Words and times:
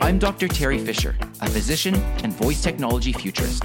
I'm 0.00 0.18
Dr. 0.18 0.48
Teri 0.48 0.84
Fisher, 0.84 1.16
a 1.40 1.48
physician 1.48 1.94
and 2.22 2.32
voice 2.32 2.62
technology 2.62 3.12
futurist. 3.12 3.64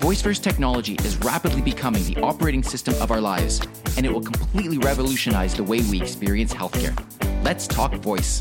Voice 0.00 0.20
first 0.20 0.44
technology 0.44 0.94
is 1.04 1.16
rapidly 1.18 1.62
becoming 1.62 2.04
the 2.04 2.20
operating 2.20 2.62
system 2.62 2.94
of 3.00 3.10
our 3.10 3.20
lives, 3.20 3.60
and 3.96 4.04
it 4.04 4.12
will 4.12 4.22
completely 4.22 4.78
revolutionize 4.78 5.54
the 5.54 5.64
way 5.64 5.80
we 5.90 6.00
experience 6.00 6.52
healthcare. 6.52 6.94
Let's 7.42 7.66
talk 7.66 7.94
voice. 7.94 8.40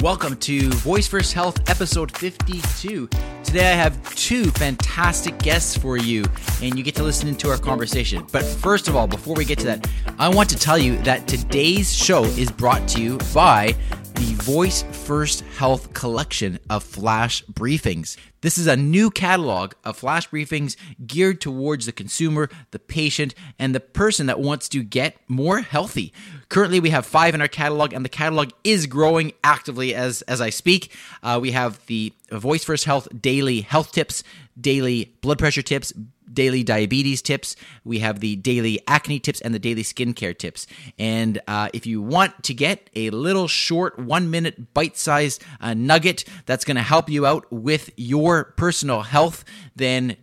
Welcome 0.00 0.36
to 0.36 0.70
Voice 0.70 1.08
First 1.08 1.32
Health, 1.32 1.68
episode 1.70 2.16
52. 2.16 3.08
Today 3.42 3.72
I 3.72 3.74
have 3.74 4.14
two 4.14 4.50
fantastic 4.52 5.38
guests 5.38 5.76
for 5.76 5.96
you, 5.96 6.24
and 6.62 6.76
you 6.76 6.84
get 6.84 6.94
to 6.96 7.02
listen 7.02 7.28
into 7.28 7.48
our 7.50 7.58
conversation. 7.58 8.24
But 8.30 8.44
first 8.44 8.88
of 8.88 8.94
all, 8.94 9.06
before 9.06 9.34
we 9.34 9.44
get 9.44 9.58
to 9.60 9.66
that, 9.66 9.88
I 10.18 10.28
want 10.28 10.50
to 10.50 10.56
tell 10.56 10.78
you 10.78 10.98
that 10.98 11.26
today's 11.26 11.92
show 11.92 12.24
is 12.24 12.50
brought 12.50 12.86
to 12.88 13.02
you 13.02 13.18
by 13.32 13.74
the 14.18 14.34
Voice 14.34 14.82
First 14.90 15.42
Health 15.58 15.92
collection 15.94 16.58
of 16.68 16.82
flash 16.82 17.44
briefings. 17.44 18.16
This 18.40 18.58
is 18.58 18.66
a 18.66 18.76
new 18.76 19.12
catalog 19.12 19.74
of 19.84 19.96
flash 19.96 20.28
briefings 20.28 20.74
geared 21.06 21.40
towards 21.40 21.86
the 21.86 21.92
consumer, 21.92 22.50
the 22.72 22.80
patient, 22.80 23.36
and 23.60 23.72
the 23.72 23.80
person 23.80 24.26
that 24.26 24.40
wants 24.40 24.68
to 24.70 24.82
get 24.82 25.16
more 25.28 25.60
healthy. 25.60 26.12
Currently, 26.48 26.80
we 26.80 26.90
have 26.90 27.06
five 27.06 27.32
in 27.36 27.40
our 27.40 27.46
catalog, 27.46 27.92
and 27.92 28.04
the 28.04 28.08
catalog 28.08 28.50
is 28.64 28.86
growing 28.86 29.34
actively 29.44 29.94
as, 29.94 30.22
as 30.22 30.40
I 30.40 30.50
speak. 30.50 30.92
Uh, 31.22 31.38
we 31.40 31.52
have 31.52 31.86
the 31.86 32.12
Voice 32.32 32.64
First 32.64 32.86
Health 32.86 33.06
daily 33.20 33.60
health 33.60 33.92
tips, 33.92 34.24
daily 34.60 35.14
blood 35.20 35.38
pressure 35.38 35.62
tips, 35.62 35.92
daily 36.32 36.62
diabetes 36.62 37.22
tips. 37.22 37.56
We 37.84 38.00
have 38.00 38.20
the 38.20 38.36
daily 38.36 38.80
acne 38.86 39.20
tips 39.20 39.40
and 39.40 39.54
the 39.54 39.58
daily 39.58 39.82
skincare 39.82 40.36
tips. 40.36 40.66
And 40.98 41.40
uh, 41.46 41.68
if 41.72 41.86
you 41.86 42.02
want 42.02 42.42
to 42.44 42.54
get 42.54 42.90
a 42.94 43.10
little 43.10 43.48
short, 43.48 43.98
one 43.98 44.30
minute 44.30 44.74
bite 44.74 44.96
sized 44.96 45.42
uh, 45.60 45.74
nugget 45.74 46.24
that's 46.46 46.64
going 46.64 46.76
to 46.76 46.82
help 46.82 47.08
you 47.08 47.26
out 47.26 47.50
with 47.52 47.90
your 47.96 48.44
personal 48.56 49.02
health, 49.02 49.44
then 49.76 50.16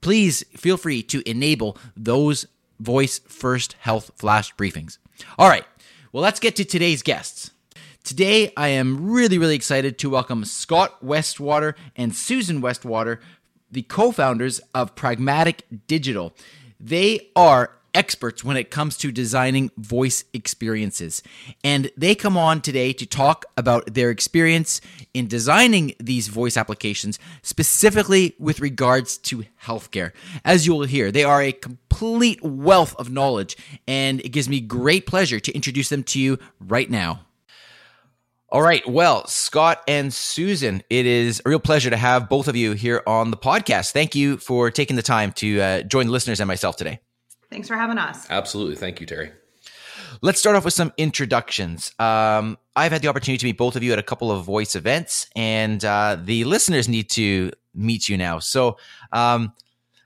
please 0.00 0.44
feel 0.56 0.76
free 0.76 1.02
to 1.04 1.28
enable 1.28 1.76
those 1.96 2.46
Voice 2.78 3.18
First 3.28 3.74
Health 3.80 4.10
flash 4.16 4.54
briefings. 4.56 4.98
All 5.38 5.48
right, 5.48 5.64
well, 6.12 6.22
let's 6.22 6.40
get 6.40 6.56
to 6.56 6.64
today's 6.64 7.02
guests. 7.02 7.50
Today, 8.02 8.52
I 8.56 8.68
am 8.68 9.10
really, 9.10 9.36
really 9.36 9.54
excited 9.54 9.98
to 9.98 10.10
welcome 10.10 10.46
Scott 10.46 11.04
Westwater 11.04 11.74
and 11.94 12.14
Susan 12.14 12.62
Westwater 12.62 13.18
the 13.70 13.82
co 13.82 14.12
founders 14.12 14.60
of 14.74 14.94
Pragmatic 14.94 15.64
Digital. 15.86 16.34
They 16.78 17.28
are 17.36 17.72
experts 17.94 18.44
when 18.44 18.56
it 18.56 18.70
comes 18.70 18.96
to 18.98 19.10
designing 19.10 19.70
voice 19.76 20.24
experiences. 20.32 21.22
And 21.64 21.90
they 21.96 22.14
come 22.14 22.36
on 22.36 22.60
today 22.60 22.92
to 22.94 23.06
talk 23.06 23.44
about 23.56 23.94
their 23.94 24.10
experience 24.10 24.80
in 25.14 25.26
designing 25.26 25.94
these 25.98 26.28
voice 26.28 26.56
applications, 26.56 27.18
specifically 27.42 28.34
with 28.38 28.60
regards 28.60 29.18
to 29.18 29.44
healthcare. 29.64 30.12
As 30.44 30.66
you 30.66 30.74
will 30.74 30.84
hear, 30.84 31.10
they 31.10 31.24
are 31.24 31.42
a 31.42 31.52
complete 31.52 32.42
wealth 32.42 32.94
of 32.96 33.10
knowledge, 33.10 33.56
and 33.86 34.20
it 34.20 34.30
gives 34.30 34.48
me 34.48 34.60
great 34.60 35.06
pleasure 35.06 35.40
to 35.40 35.52
introduce 35.52 35.88
them 35.88 36.04
to 36.04 36.20
you 36.20 36.38
right 36.60 36.90
now. 36.90 37.26
All 38.52 38.62
right. 38.62 38.84
Well, 38.88 39.28
Scott 39.28 39.80
and 39.86 40.12
Susan, 40.12 40.82
it 40.90 41.06
is 41.06 41.40
a 41.44 41.48
real 41.48 41.60
pleasure 41.60 41.88
to 41.88 41.96
have 41.96 42.28
both 42.28 42.48
of 42.48 42.56
you 42.56 42.72
here 42.72 43.00
on 43.06 43.30
the 43.30 43.36
podcast. 43.36 43.92
Thank 43.92 44.16
you 44.16 44.38
for 44.38 44.72
taking 44.72 44.96
the 44.96 45.02
time 45.02 45.30
to 45.34 45.60
uh, 45.60 45.82
join 45.82 46.06
the 46.06 46.12
listeners 46.12 46.40
and 46.40 46.48
myself 46.48 46.76
today. 46.76 46.98
Thanks 47.48 47.68
for 47.68 47.76
having 47.76 47.96
us. 47.96 48.28
Absolutely. 48.28 48.74
Thank 48.74 49.00
you, 49.00 49.06
Teri. 49.06 49.30
Let's 50.20 50.40
start 50.40 50.56
off 50.56 50.64
with 50.64 50.74
some 50.74 50.92
introductions. 50.96 51.92
Um, 52.00 52.58
I've 52.74 52.90
had 52.90 53.02
the 53.02 53.08
opportunity 53.08 53.38
to 53.38 53.46
meet 53.46 53.56
both 53.56 53.76
of 53.76 53.84
you 53.84 53.92
at 53.92 54.00
a 54.00 54.02
couple 54.02 54.32
of 54.32 54.44
voice 54.44 54.74
events, 54.74 55.28
and 55.36 55.84
uh, 55.84 56.16
the 56.20 56.42
listeners 56.42 56.88
need 56.88 57.08
to 57.10 57.52
meet 57.72 58.08
you 58.08 58.18
now. 58.18 58.40
So 58.40 58.78
um, 59.12 59.52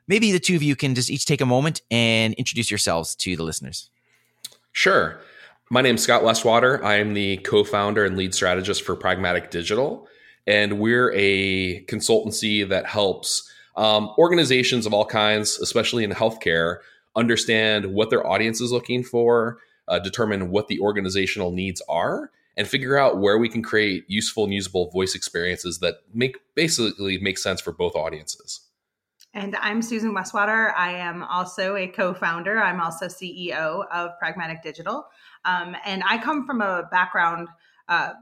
maybe 0.06 0.32
the 0.32 0.38
two 0.38 0.54
of 0.54 0.62
you 0.62 0.76
can 0.76 0.94
just 0.94 1.08
each 1.08 1.24
take 1.24 1.40
a 1.40 1.46
moment 1.46 1.80
and 1.90 2.34
introduce 2.34 2.70
yourselves 2.70 3.14
to 3.16 3.36
the 3.36 3.42
listeners. 3.42 3.88
Sure. 4.72 5.18
My 5.74 5.80
name 5.80 5.96
is 5.96 6.04
Scott 6.04 6.22
Westwater. 6.22 6.80
I 6.84 6.98
am 6.98 7.14
the 7.14 7.38
co 7.38 7.64
founder 7.64 8.04
and 8.04 8.16
lead 8.16 8.32
strategist 8.32 8.84
for 8.84 8.94
Pragmatic 8.94 9.50
Digital. 9.50 10.06
And 10.46 10.78
we're 10.78 11.12
a 11.16 11.84
consultancy 11.86 12.68
that 12.68 12.86
helps 12.86 13.50
um, 13.74 14.14
organizations 14.16 14.86
of 14.86 14.94
all 14.94 15.04
kinds, 15.04 15.58
especially 15.58 16.04
in 16.04 16.12
healthcare, 16.12 16.76
understand 17.16 17.86
what 17.86 18.08
their 18.08 18.24
audience 18.24 18.60
is 18.60 18.70
looking 18.70 19.02
for, 19.02 19.58
uh, 19.88 19.98
determine 19.98 20.52
what 20.52 20.68
the 20.68 20.78
organizational 20.78 21.50
needs 21.50 21.82
are, 21.88 22.30
and 22.56 22.68
figure 22.68 22.96
out 22.96 23.18
where 23.18 23.36
we 23.36 23.48
can 23.48 23.60
create 23.60 24.04
useful 24.06 24.44
and 24.44 24.54
usable 24.54 24.92
voice 24.92 25.16
experiences 25.16 25.80
that 25.80 26.02
make 26.14 26.36
basically 26.54 27.18
make 27.18 27.36
sense 27.36 27.60
for 27.60 27.72
both 27.72 27.96
audiences. 27.96 28.60
And 29.36 29.56
I'm 29.56 29.82
Susan 29.82 30.14
Westwater. 30.14 30.72
I 30.76 30.92
am 30.92 31.24
also 31.24 31.74
a 31.74 31.88
co 31.88 32.14
founder. 32.14 32.62
I'm 32.62 32.80
also 32.80 33.06
CEO 33.06 33.84
of 33.90 34.16
Pragmatic 34.20 34.62
Digital. 34.62 35.06
Um, 35.44 35.76
and 35.84 36.02
I 36.08 36.18
come 36.18 36.46
from 36.46 36.60
a 36.60 36.88
background 36.90 37.48
uh, 37.88 38.12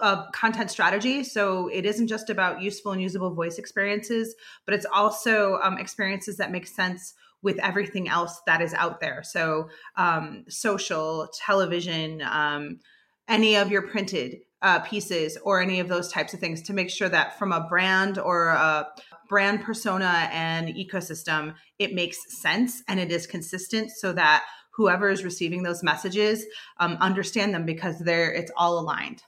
of 0.00 0.30
content 0.32 0.70
strategy. 0.70 1.24
So 1.24 1.68
it 1.68 1.84
isn't 1.84 2.06
just 2.06 2.30
about 2.30 2.62
useful 2.62 2.92
and 2.92 3.02
usable 3.02 3.34
voice 3.34 3.58
experiences, 3.58 4.34
but 4.64 4.74
it's 4.74 4.86
also 4.92 5.58
um, 5.62 5.78
experiences 5.78 6.36
that 6.36 6.52
make 6.52 6.66
sense 6.66 7.14
with 7.42 7.58
everything 7.58 8.08
else 8.08 8.40
that 8.46 8.60
is 8.60 8.74
out 8.74 9.00
there. 9.00 9.22
So 9.22 9.68
um, 9.96 10.44
social, 10.48 11.28
television, 11.46 12.22
um, 12.22 12.80
any 13.28 13.56
of 13.56 13.70
your 13.70 13.82
printed 13.82 14.38
uh, 14.60 14.80
pieces, 14.80 15.38
or 15.44 15.60
any 15.60 15.78
of 15.78 15.88
those 15.88 16.10
types 16.10 16.34
of 16.34 16.40
things 16.40 16.62
to 16.62 16.72
make 16.72 16.90
sure 16.90 17.08
that 17.08 17.38
from 17.38 17.52
a 17.52 17.68
brand 17.68 18.18
or 18.18 18.48
a 18.48 18.88
brand 19.28 19.62
persona 19.62 20.28
and 20.32 20.68
ecosystem, 20.68 21.54
it 21.78 21.94
makes 21.94 22.40
sense 22.40 22.82
and 22.88 22.98
it 22.98 23.12
is 23.12 23.26
consistent 23.26 23.90
so 23.92 24.12
that 24.12 24.44
whoever 24.78 25.10
is 25.10 25.24
receiving 25.24 25.64
those 25.64 25.82
messages 25.82 26.46
um, 26.78 26.96
understand 27.00 27.52
them 27.52 27.66
because 27.66 27.98
they're 27.98 28.32
it's 28.32 28.52
all 28.56 28.78
aligned. 28.78 29.24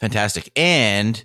Fantastic. 0.00 0.50
And 0.56 1.24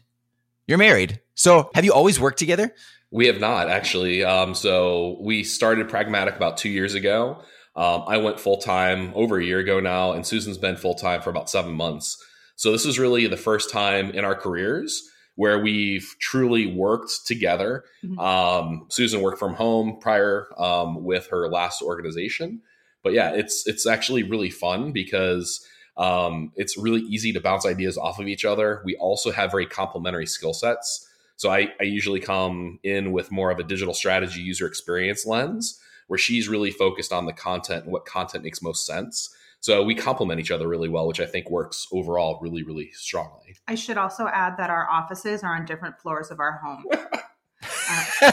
you're 0.68 0.78
married. 0.78 1.20
So 1.34 1.72
have 1.74 1.84
you 1.84 1.92
always 1.92 2.20
worked 2.20 2.38
together? 2.38 2.74
We 3.10 3.26
have 3.28 3.40
not 3.40 3.70
actually. 3.70 4.24
Um, 4.24 4.54
so 4.54 5.18
we 5.20 5.44
started 5.44 5.90
pragmatic 5.90 6.36
about 6.36 6.58
two 6.58 6.70
years 6.70 6.94
ago. 6.94 7.42
Um, 7.76 8.06
i 8.08 8.16
went 8.16 8.40
full-time 8.40 9.12
over 9.16 9.38
a 9.38 9.44
year 9.44 9.60
ago 9.60 9.82
now 9.82 10.14
and 10.14 10.26
susan's 10.26 10.58
been 10.58 10.78
full-time 10.78 11.22
for 11.22 11.30
about 11.30 11.50
seven 11.50 11.74
months. 11.74 12.24
So 12.56 12.72
this 12.72 12.86
is 12.86 12.98
really 12.98 13.28
the 13.28 13.36
first 13.36 13.70
time 13.70 14.12
in 14.12 14.24
our 14.24 14.36
careers 14.36 15.10
where 15.36 15.60
we've 15.60 16.16
truly 16.20 16.66
worked 16.66 17.26
together. 17.26 17.84
Mm-hmm. 18.04 18.20
Um, 18.20 18.86
Susan 18.90 19.22
worked 19.22 19.40
from 19.40 19.54
home 19.54 19.98
prior 20.00 20.48
um, 20.58 21.04
with 21.04 21.28
her 21.28 21.50
last 21.50 21.82
organization, 21.82 22.62
but 23.06 23.14
yeah, 23.14 23.30
it's 23.30 23.68
it's 23.68 23.86
actually 23.86 24.24
really 24.24 24.50
fun 24.50 24.92
because 24.92 25.64
um, 25.96 26.52
it's 26.56 26.76
really 26.76 27.02
easy 27.02 27.32
to 27.34 27.40
bounce 27.40 27.64
ideas 27.64 28.00
off 28.00 28.20
of 28.20 28.28
each 28.28 28.44
other. 28.44 28.82
We 28.84 28.96
also 28.96 29.32
have 29.32 29.52
very 29.52 29.68
complementary 29.68 30.26
skill 30.26 30.56
sets. 30.56 31.08
So 31.38 31.52
I, 31.52 31.72
I 31.80 31.84
usually 31.84 32.20
come 32.20 32.80
in 32.82 33.12
with 33.12 33.32
more 33.32 33.52
of 33.52 33.60
a 33.60 33.64
digital 33.64 33.94
strategy 33.94 34.42
user 34.42 34.66
experience 34.66 35.24
lens, 35.24 35.80
where 36.08 36.18
she's 36.18 36.50
really 36.50 36.72
focused 36.72 37.14
on 37.14 37.28
the 37.28 37.34
content 37.34 37.84
and 37.84 37.94
what 37.94 38.06
content 38.06 38.44
makes 38.44 38.64
most 38.64 38.88
sense. 38.88 39.30
So 39.60 39.84
we 39.84 39.94
complement 39.94 40.40
each 40.40 40.50
other 40.50 40.68
really 40.68 40.90
well, 40.90 41.08
which 41.08 41.20
I 41.20 41.28
think 41.28 41.52
works 41.52 41.88
overall 41.92 42.40
really, 42.42 42.64
really 42.64 42.90
strongly. 42.94 43.56
I 43.68 43.76
should 43.76 44.00
also 44.00 44.28
add 44.28 44.58
that 44.58 44.72
our 44.72 44.90
offices 44.90 45.44
are 45.44 45.56
on 45.56 45.66
different 45.66 46.00
floors 46.00 46.32
of 46.32 46.40
our 46.40 46.60
home. 46.64 46.86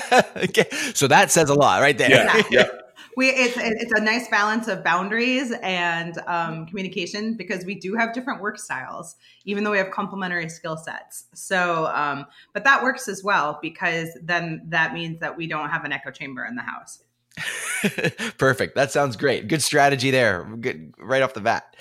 uh, 0.09 0.22
okay. 0.37 0.66
So 0.94 1.09
that 1.09 1.31
says 1.31 1.50
a 1.50 1.55
lot 1.55 1.82
right 1.82 1.99
there. 1.99 2.11
Yeah. 2.11 2.43
yeah 2.50 2.69
we 3.17 3.28
it's 3.28 3.56
it's 3.56 3.93
a 3.93 4.03
nice 4.03 4.28
balance 4.28 4.69
of 4.69 4.83
boundaries 4.83 5.53
and 5.62 6.19
um, 6.27 6.67
communication 6.67 7.37
because 7.37 7.65
we 7.65 7.75
do 7.75 7.95
have 7.95 8.12
different 8.12 8.41
work 8.41 8.59
styles, 8.59 9.17
even 9.45 9.65
though 9.65 9.71
we 9.71 9.78
have 9.78 9.91
complementary 9.91 10.49
skill 10.49 10.76
sets. 10.76 11.26
So, 11.35 11.87
um, 11.94 12.26
but 12.53 12.64
that 12.64 12.82
works 12.82 13.09
as 13.09 13.23
well 13.23 13.59
because 13.61 14.09
then 14.23 14.62
that 14.69 14.94
means 14.94 15.20
that 15.20 15.37
we 15.37 15.47
don't 15.47 15.70
have 15.70 15.85
an 15.85 15.93
echo 15.93 16.11
chamber 16.11 16.44
in 16.44 16.56
the 16.56 16.62
house. 16.62 17.03
Perfect. 18.38 18.75
That 18.75 18.91
sounds 18.93 19.17
great. 19.17 19.49
Good 19.49 19.62
strategy 19.62 20.11
there. 20.11 20.44
Good 20.61 20.94
right 20.99 21.23
off 21.23 21.35
the 21.35 21.41
bat. 21.41 21.76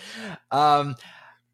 Um, 0.52 0.96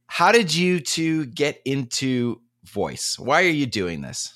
how 0.07 0.31
did 0.31 0.53
you 0.53 0.79
two 0.79 1.25
get 1.25 1.61
into 1.65 2.41
voice? 2.63 3.17
Why 3.19 3.43
are 3.43 3.49
you 3.49 3.65
doing 3.65 4.01
this? 4.01 4.33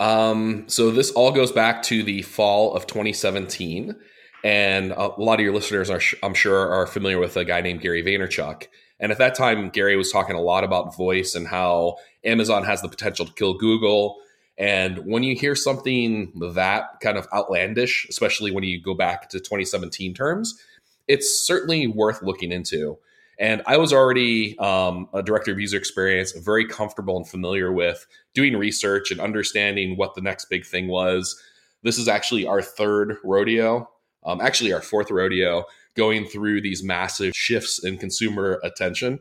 Um, 0.00 0.64
so 0.68 0.90
this 0.90 1.10
all 1.10 1.32
goes 1.32 1.52
back 1.52 1.82
to 1.84 2.02
the 2.02 2.22
fall 2.22 2.74
of 2.74 2.86
2017. 2.86 3.96
And 4.44 4.92
a 4.92 5.08
lot 5.20 5.40
of 5.40 5.44
your 5.44 5.54
listeners 5.54 5.90
are, 5.90 6.00
I'm 6.22 6.34
sure, 6.34 6.72
are 6.72 6.86
familiar 6.86 7.18
with 7.18 7.36
a 7.36 7.44
guy 7.44 7.60
named 7.60 7.80
Gary 7.80 8.02
Vaynerchuk. 8.02 8.68
And 9.00 9.12
at 9.12 9.18
that 9.18 9.34
time, 9.34 9.70
Gary 9.70 9.96
was 9.96 10.10
talking 10.10 10.36
a 10.36 10.40
lot 10.40 10.64
about 10.64 10.96
voice 10.96 11.34
and 11.34 11.46
how 11.46 11.96
Amazon 12.24 12.64
has 12.64 12.82
the 12.82 12.88
potential 12.88 13.26
to 13.26 13.32
kill 13.32 13.54
Google. 13.54 14.18
And 14.56 14.98
when 15.06 15.22
you 15.22 15.36
hear 15.36 15.54
something 15.54 16.32
that 16.54 17.00
kind 17.00 17.16
of 17.16 17.28
outlandish, 17.32 18.06
especially 18.10 18.50
when 18.50 18.64
you 18.64 18.80
go 18.80 18.94
back 18.94 19.28
to 19.30 19.38
2017 19.38 20.14
terms, 20.14 20.60
it's 21.06 21.46
certainly 21.46 21.86
worth 21.86 22.22
looking 22.22 22.50
into. 22.52 22.98
And 23.38 23.62
I 23.66 23.76
was 23.76 23.92
already 23.92 24.58
um, 24.58 25.08
a 25.14 25.22
director 25.22 25.52
of 25.52 25.60
user 25.60 25.76
experience, 25.76 26.32
very 26.32 26.66
comfortable 26.66 27.16
and 27.16 27.26
familiar 27.26 27.72
with 27.72 28.04
doing 28.34 28.56
research 28.56 29.12
and 29.12 29.20
understanding 29.20 29.96
what 29.96 30.16
the 30.16 30.20
next 30.20 30.46
big 30.46 30.66
thing 30.66 30.88
was. 30.88 31.40
This 31.84 31.98
is 31.98 32.08
actually 32.08 32.46
our 32.46 32.60
third 32.60 33.16
rodeo, 33.22 33.88
um, 34.24 34.40
actually, 34.40 34.72
our 34.72 34.82
fourth 34.82 35.10
rodeo, 35.10 35.64
going 35.94 36.26
through 36.26 36.60
these 36.60 36.82
massive 36.82 37.34
shifts 37.34 37.82
in 37.82 37.98
consumer 37.98 38.60
attention. 38.62 39.18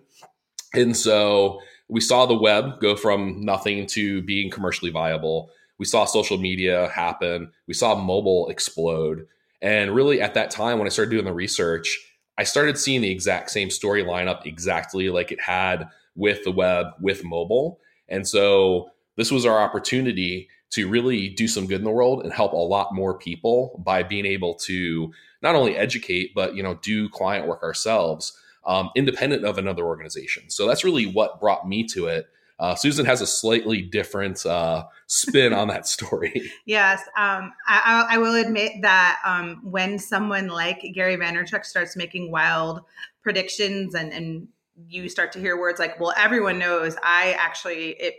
And 0.73 0.95
so 0.95 1.59
we 1.87 2.01
saw 2.01 2.25
the 2.25 2.37
web 2.37 2.79
go 2.79 2.95
from 2.95 3.43
nothing 3.43 3.87
to 3.87 4.21
being 4.23 4.51
commercially 4.51 4.91
viable. 4.91 5.49
We 5.79 5.85
saw 5.85 6.05
social 6.05 6.37
media 6.37 6.89
happen. 6.89 7.51
We 7.67 7.73
saw 7.73 7.95
mobile 7.95 8.49
explode. 8.49 9.27
And 9.61 9.95
really, 9.95 10.21
at 10.21 10.33
that 10.35 10.51
time, 10.51 10.77
when 10.77 10.87
I 10.87 10.89
started 10.89 11.11
doing 11.11 11.25
the 11.25 11.33
research, 11.33 11.99
I 12.37 12.43
started 12.43 12.77
seeing 12.77 13.01
the 13.01 13.11
exact 13.11 13.49
same 13.49 13.69
story 13.69 14.03
line 14.03 14.27
up 14.27 14.45
exactly 14.45 15.09
like 15.09 15.31
it 15.31 15.41
had 15.41 15.89
with 16.15 16.43
the 16.43 16.51
web, 16.51 16.87
with 16.99 17.23
mobile. 17.23 17.79
And 18.09 18.27
so 18.27 18.89
this 19.17 19.31
was 19.31 19.45
our 19.45 19.59
opportunity 19.59 20.47
to 20.69 20.87
really 20.87 21.29
do 21.29 21.47
some 21.47 21.67
good 21.67 21.79
in 21.79 21.83
the 21.83 21.91
world 21.91 22.23
and 22.23 22.33
help 22.33 22.53
a 22.53 22.57
lot 22.57 22.93
more 22.93 23.17
people 23.17 23.81
by 23.83 24.03
being 24.03 24.25
able 24.25 24.53
to 24.53 25.11
not 25.41 25.55
only 25.55 25.75
educate, 25.75 26.33
but 26.33 26.55
you 26.55 26.63
know, 26.63 26.75
do 26.75 27.09
client 27.09 27.47
work 27.47 27.63
ourselves, 27.63 28.37
um, 28.65 28.89
independent 28.95 29.45
of 29.45 29.57
another 29.57 29.83
organization. 29.85 30.49
So 30.49 30.67
that's 30.67 30.83
really 30.83 31.05
what 31.05 31.39
brought 31.39 31.67
me 31.67 31.83
to 31.85 32.07
it. 32.07 32.27
Uh, 32.59 32.73
Susan 32.73 33.05
has 33.05 33.21
a 33.21 33.27
slightly 33.27 33.81
different 33.81 34.43
uh, 34.45 34.85
spin 35.05 35.53
on 35.53 35.67
that 35.67 35.87
story. 35.87 36.51
Yes, 36.65 37.01
um, 37.17 37.53
I, 37.67 38.07
I, 38.09 38.17
will 38.17 38.35
admit 38.35 38.81
that 38.81 39.21
um, 39.23 39.61
when 39.63 39.99
someone 39.99 40.47
like 40.47 40.81
Gary 40.93 41.15
Vaynerchuk 41.15 41.63
starts 41.63 41.95
making 41.95 42.29
wild 42.29 42.81
predictions 43.21 43.95
and, 43.95 44.11
and 44.11 44.47
you 44.89 45.07
start 45.07 45.31
to 45.33 45.39
hear 45.39 45.57
words 45.57 45.79
like, 45.79 45.99
"Well, 45.99 46.13
everyone 46.17 46.59
knows," 46.59 46.97
I 47.03 47.33
actually 47.39 47.91
it 47.91 48.15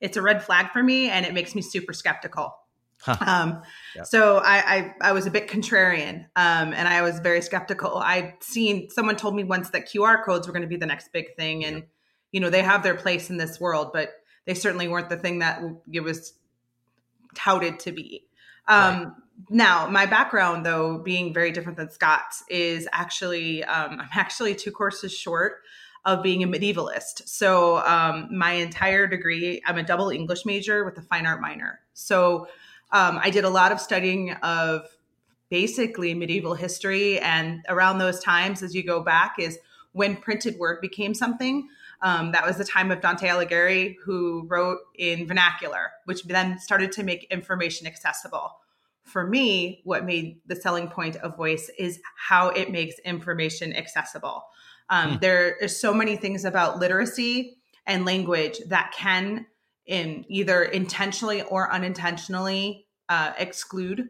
it's 0.00 0.16
a 0.16 0.22
red 0.22 0.42
flag 0.42 0.70
for 0.72 0.82
me, 0.82 1.08
and 1.08 1.24
it 1.24 1.34
makes 1.34 1.54
me 1.54 1.62
super 1.62 1.92
skeptical. 1.92 2.54
Huh. 3.00 3.16
Um, 3.20 3.62
yep. 3.94 4.06
So 4.06 4.38
I, 4.38 4.56
I, 4.56 4.94
I 5.00 5.12
was 5.12 5.26
a 5.26 5.30
bit 5.30 5.48
contrarian, 5.48 6.24
um, 6.36 6.72
and 6.72 6.88
I 6.88 7.02
was 7.02 7.20
very 7.20 7.42
skeptical. 7.42 7.98
I'd 7.98 8.34
seen 8.40 8.88
someone 8.88 9.16
told 9.16 9.34
me 9.34 9.44
once 9.44 9.70
that 9.70 9.88
QR 9.88 10.24
codes 10.24 10.46
were 10.46 10.52
going 10.52 10.62
to 10.62 10.68
be 10.68 10.76
the 10.76 10.86
next 10.86 11.12
big 11.12 11.34
thing, 11.36 11.64
and 11.64 11.76
yep. 11.76 11.88
you 12.32 12.40
know 12.40 12.50
they 12.50 12.62
have 12.62 12.82
their 12.82 12.94
place 12.94 13.28
in 13.30 13.36
this 13.36 13.60
world, 13.60 13.90
but 13.92 14.10
they 14.46 14.54
certainly 14.54 14.88
weren't 14.88 15.10
the 15.10 15.16
thing 15.16 15.40
that 15.40 15.62
it 15.92 16.00
was 16.00 16.34
touted 17.34 17.78
to 17.80 17.92
be. 17.92 18.26
Um, 18.68 19.02
right. 19.02 19.12
Now, 19.50 19.88
my 19.88 20.06
background, 20.06 20.64
though, 20.64 20.98
being 20.98 21.34
very 21.34 21.50
different 21.50 21.76
than 21.76 21.90
Scott's, 21.90 22.44
is 22.48 22.88
actually 22.92 23.64
um, 23.64 24.00
I'm 24.00 24.08
actually 24.14 24.54
two 24.54 24.70
courses 24.70 25.12
short 25.12 25.56
of 26.04 26.22
being 26.22 26.42
a 26.42 26.48
medievalist. 26.48 27.26
So 27.26 27.78
um, 27.78 28.28
my 28.30 28.52
entire 28.52 29.06
degree, 29.06 29.62
I'm 29.66 29.78
a 29.78 29.82
double 29.82 30.10
English 30.10 30.44
major 30.44 30.84
with 30.84 30.98
a 30.98 31.02
fine 31.02 31.26
art 31.26 31.40
minor. 31.40 31.80
So 31.94 32.48
um, 32.92 33.18
I 33.22 33.30
did 33.30 33.44
a 33.44 33.50
lot 33.50 33.72
of 33.72 33.80
studying 33.80 34.32
of 34.32 34.86
basically 35.48 36.14
medieval 36.14 36.54
history. 36.54 37.18
And 37.20 37.64
around 37.68 37.98
those 37.98 38.20
times, 38.20 38.62
as 38.62 38.74
you 38.74 38.82
go 38.82 39.00
back, 39.00 39.36
is 39.38 39.58
when 39.92 40.16
printed 40.16 40.58
word 40.58 40.80
became 40.80 41.14
something. 41.14 41.68
Um, 42.02 42.32
that 42.32 42.44
was 42.44 42.56
the 42.56 42.64
time 42.64 42.90
of 42.90 43.00
Dante 43.00 43.28
Alighieri, 43.28 43.96
who 44.04 44.44
wrote 44.48 44.80
in 44.96 45.26
vernacular, 45.26 45.92
which 46.04 46.24
then 46.24 46.58
started 46.58 46.92
to 46.92 47.02
make 47.02 47.26
information 47.30 47.86
accessible. 47.86 48.56
For 49.04 49.26
me, 49.26 49.80
what 49.84 50.04
made 50.04 50.40
the 50.46 50.56
selling 50.56 50.88
point 50.88 51.16
of 51.16 51.36
voice 51.36 51.70
is 51.78 52.00
how 52.16 52.48
it 52.48 52.70
makes 52.70 52.98
information 53.00 53.74
accessible. 53.74 54.44
Um. 54.90 55.18
There 55.20 55.56
are 55.62 55.68
so 55.68 55.94
many 55.94 56.16
things 56.16 56.44
about 56.44 56.78
literacy 56.78 57.58
and 57.86 58.04
language 58.04 58.58
that 58.68 58.92
can, 58.96 59.46
in 59.86 60.24
either 60.28 60.62
intentionally 60.62 61.42
or 61.42 61.72
unintentionally, 61.72 62.86
uh, 63.08 63.32
exclude. 63.38 64.08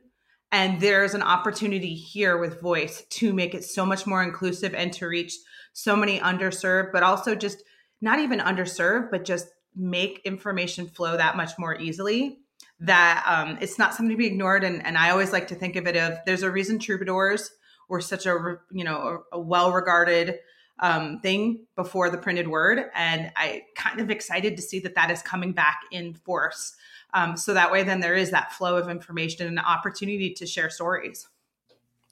And 0.53 0.81
there's 0.81 1.15
an 1.15 1.23
opportunity 1.23 1.95
here 1.95 2.39
with 2.39 2.61
voice 2.61 3.05
to 3.11 3.33
make 3.33 3.55
it 3.55 3.65
so 3.65 3.85
much 3.85 4.07
more 4.07 4.23
inclusive 4.23 4.75
and 4.75 4.93
to 4.95 5.07
reach 5.07 5.35
so 5.73 5.97
many 5.97 6.21
underserved, 6.21 6.93
but 6.93 7.03
also 7.03 7.35
just 7.35 7.63
not 8.01 8.21
even 8.21 8.39
underserved, 8.39 9.11
but 9.11 9.25
just 9.25 9.49
make 9.75 10.21
information 10.25 10.87
flow 10.87 11.17
that 11.17 11.37
much 11.37 11.59
more 11.59 11.77
easily 11.81 12.39
that 12.81 13.25
um, 13.27 13.59
it's 13.61 13.79
not 13.79 13.95
something 13.95 14.11
to 14.11 14.17
be 14.17 14.27
ignored. 14.27 14.65
And, 14.65 14.85
and 14.87 14.97
I 14.99 15.11
always 15.11 15.33
like 15.33 15.49
to 15.49 15.55
think 15.55 15.77
of 15.77 15.87
it 15.87 15.97
of 15.97 16.19
there's 16.27 16.43
a 16.43 16.51
reason 16.51 16.79
troubadours 16.79 17.51
were 17.89 18.01
such 18.01 18.27
a 18.27 18.59
you 18.73 18.85
know 18.85 19.25
a, 19.33 19.37
a 19.37 19.41
well 19.41 19.73
regarded 19.73 20.39
um, 20.81 21.21
thing 21.21 21.67
before 21.77 22.11
the 22.11 22.19
printed 22.19 22.49
word. 22.49 22.91
And 22.95 23.31
I 23.37 23.63
kind 23.77 24.01
of 24.01 24.11
excited 24.11 24.57
to 24.57 24.63
see 24.63 24.81
that 24.81 24.95
that 24.95 25.11
is 25.11 25.23
coming 25.23 25.53
back 25.53 25.81
in 25.91 26.15
force. 26.15 26.75
Um, 27.13 27.37
so 27.37 27.55
that 27.55 27.71
way, 27.71 27.85
then 27.85 28.01
there 28.01 28.17
is 28.17 28.31
that 28.31 28.53
flow 28.53 28.77
of 28.77 28.89
information 28.89 29.47
and 29.47 29.59
opportunity 29.59 30.33
to 30.35 30.47
share 30.47 30.69
stories. 30.69 31.29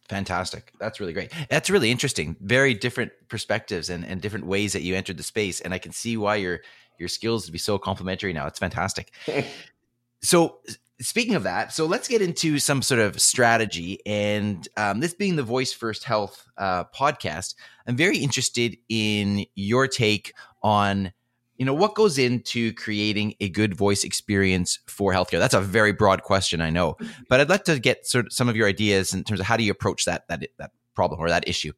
Fantastic. 0.08 0.72
That's 0.78 1.00
really 1.00 1.12
great. 1.12 1.32
That's 1.48 1.70
really 1.70 1.90
interesting. 1.90 2.36
Very 2.40 2.74
different 2.74 3.12
perspectives 3.28 3.88
and, 3.88 4.04
and 4.04 4.20
different 4.20 4.46
ways 4.46 4.74
that 4.74 4.82
you 4.82 4.94
entered 4.94 5.16
the 5.16 5.22
space. 5.22 5.60
And 5.60 5.72
I 5.72 5.78
can 5.78 5.92
see 5.92 6.16
why 6.16 6.36
your 6.36 6.60
your 6.98 7.08
skills 7.08 7.46
to 7.46 7.52
be 7.52 7.58
so 7.58 7.78
complementary 7.78 8.32
now. 8.32 8.46
It's 8.46 8.58
fantastic. 8.58 9.12
so 10.22 10.58
speaking 11.00 11.34
of 11.34 11.42
that, 11.42 11.72
so 11.72 11.86
let's 11.86 12.08
get 12.08 12.22
into 12.22 12.58
some 12.58 12.82
sort 12.82 13.00
of 13.00 13.20
strategy. 13.20 13.98
And 14.06 14.66
um, 14.76 15.00
this 15.00 15.14
being 15.14 15.36
the 15.36 15.42
Voice 15.42 15.72
First 15.72 16.04
Health 16.04 16.46
uh, 16.56 16.84
podcast, 16.84 17.54
I'm 17.86 17.96
very 17.96 18.18
interested 18.18 18.76
in 18.88 19.46
your 19.54 19.88
take 19.88 20.34
on, 20.62 21.12
you 21.56 21.66
know, 21.66 21.74
what 21.74 21.94
goes 21.94 22.18
into 22.18 22.72
creating 22.74 23.34
a 23.40 23.48
good 23.48 23.74
voice 23.74 24.04
experience 24.04 24.78
for 24.86 25.12
healthcare. 25.12 25.38
That's 25.38 25.54
a 25.54 25.60
very 25.60 25.92
broad 25.92 26.22
question, 26.22 26.60
I 26.60 26.70
know, 26.70 26.96
but 27.28 27.40
I'd 27.40 27.48
like 27.48 27.64
to 27.64 27.78
get 27.78 28.06
sort 28.06 28.26
of 28.26 28.32
some 28.32 28.48
of 28.48 28.56
your 28.56 28.68
ideas 28.68 29.14
in 29.14 29.24
terms 29.24 29.40
of 29.40 29.46
how 29.46 29.56
do 29.56 29.64
you 29.64 29.72
approach 29.72 30.04
that 30.04 30.28
that 30.28 30.46
that 30.58 30.70
problem 30.94 31.20
or 31.20 31.28
that 31.28 31.48
issue. 31.48 31.72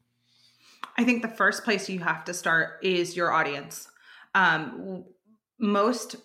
I 0.97 1.03
think 1.03 1.21
the 1.21 1.27
first 1.27 1.63
place 1.63 1.89
you 1.89 1.99
have 1.99 2.23
to 2.25 2.33
start 2.33 2.79
is 2.83 3.15
your 3.15 3.31
audience. 3.31 3.87
Um, 4.33 5.05
most 5.59 6.15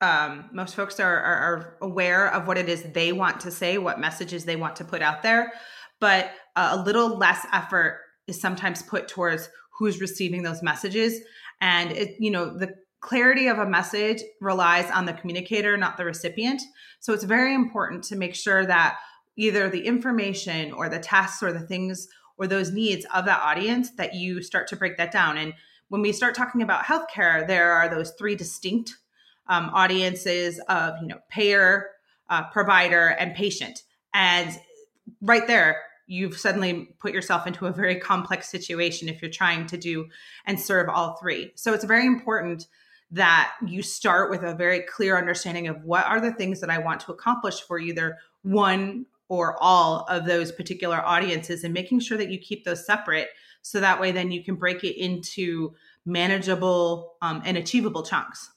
um, 0.00 0.50
most 0.52 0.74
folks 0.74 1.00
are, 1.00 1.20
are, 1.20 1.36
are, 1.36 1.78
aware 1.80 2.32
of 2.32 2.46
what 2.46 2.58
it 2.58 2.68
is 2.68 2.82
they 2.92 3.12
want 3.12 3.40
to 3.40 3.50
say, 3.50 3.78
what 3.78 3.98
messages 3.98 4.44
they 4.44 4.56
want 4.56 4.76
to 4.76 4.84
put 4.84 5.00
out 5.00 5.22
there, 5.22 5.52
but 6.00 6.32
uh, 6.54 6.70
a 6.72 6.82
little 6.82 7.16
less 7.16 7.46
effort 7.52 8.00
is 8.26 8.40
sometimes 8.40 8.82
put 8.82 9.08
towards 9.08 9.48
who's 9.78 10.00
receiving 10.00 10.42
those 10.42 10.62
messages. 10.62 11.20
And 11.60 11.92
it, 11.92 12.16
you 12.18 12.30
know, 12.30 12.56
the 12.56 12.74
clarity 13.00 13.46
of 13.46 13.58
a 13.58 13.66
message 13.66 14.22
relies 14.40 14.90
on 14.90 15.06
the 15.06 15.12
communicator, 15.12 15.76
not 15.76 15.96
the 15.96 16.04
recipient. 16.04 16.60
So 17.00 17.12
it's 17.12 17.24
very 17.24 17.54
important 17.54 18.04
to 18.04 18.16
make 18.16 18.34
sure 18.34 18.66
that 18.66 18.98
either 19.36 19.68
the 19.68 19.86
information 19.86 20.72
or 20.72 20.88
the 20.88 20.98
tasks 20.98 21.42
or 21.42 21.52
the 21.52 21.60
things 21.60 22.08
or 22.38 22.46
those 22.46 22.72
needs 22.72 23.06
of 23.14 23.24
that 23.26 23.42
audience 23.42 23.90
that 23.92 24.14
you 24.14 24.42
start 24.42 24.66
to 24.68 24.76
break 24.76 24.96
that 24.96 25.12
down. 25.12 25.38
And 25.38 25.54
when 25.88 26.02
we 26.02 26.12
start 26.12 26.34
talking 26.34 26.62
about 26.62 26.84
healthcare, 26.84 27.46
there 27.46 27.72
are 27.72 27.88
those 27.88 28.12
three 28.12 28.34
distinct 28.34 28.96
um, 29.48 29.70
audiences 29.72 30.60
of 30.68 30.94
you 31.00 31.08
know 31.08 31.18
payer, 31.28 31.90
uh, 32.28 32.44
provider, 32.50 33.08
and 33.08 33.34
patient, 33.34 33.82
and 34.14 34.58
right 35.20 35.46
there 35.46 35.82
you've 36.06 36.38
suddenly 36.38 36.88
put 37.00 37.12
yourself 37.12 37.46
into 37.46 37.66
a 37.66 37.72
very 37.72 37.96
complex 37.96 38.48
situation 38.48 39.08
if 39.08 39.20
you're 39.20 39.30
trying 39.30 39.66
to 39.66 39.76
do 39.76 40.06
and 40.46 40.58
serve 40.58 40.88
all 40.88 41.16
three. 41.16 41.50
So 41.56 41.74
it's 41.74 41.84
very 41.84 42.06
important 42.06 42.66
that 43.10 43.52
you 43.66 43.82
start 43.82 44.30
with 44.30 44.42
a 44.42 44.54
very 44.54 44.80
clear 44.80 45.16
understanding 45.16 45.68
of 45.68 45.82
what 45.84 46.06
are 46.06 46.20
the 46.20 46.32
things 46.32 46.60
that 46.60 46.70
I 46.70 46.78
want 46.78 47.00
to 47.00 47.12
accomplish 47.12 47.60
for 47.60 47.78
either 47.78 48.18
one 48.42 49.06
or 49.28 49.60
all 49.60 50.06
of 50.08 50.26
those 50.26 50.52
particular 50.52 51.04
audiences 51.04 51.64
and 51.64 51.74
making 51.74 52.00
sure 52.00 52.18
that 52.18 52.30
you 52.30 52.38
keep 52.38 52.64
those 52.64 52.86
separate 52.86 53.28
so 53.62 53.80
that 53.80 54.00
way 54.00 54.12
then 54.12 54.30
you 54.30 54.44
can 54.44 54.54
break 54.54 54.84
it 54.84 54.96
into 55.00 55.74
manageable 56.04 57.14
um, 57.22 57.42
and 57.44 57.56
achievable 57.56 58.04
chunks. 58.04 58.50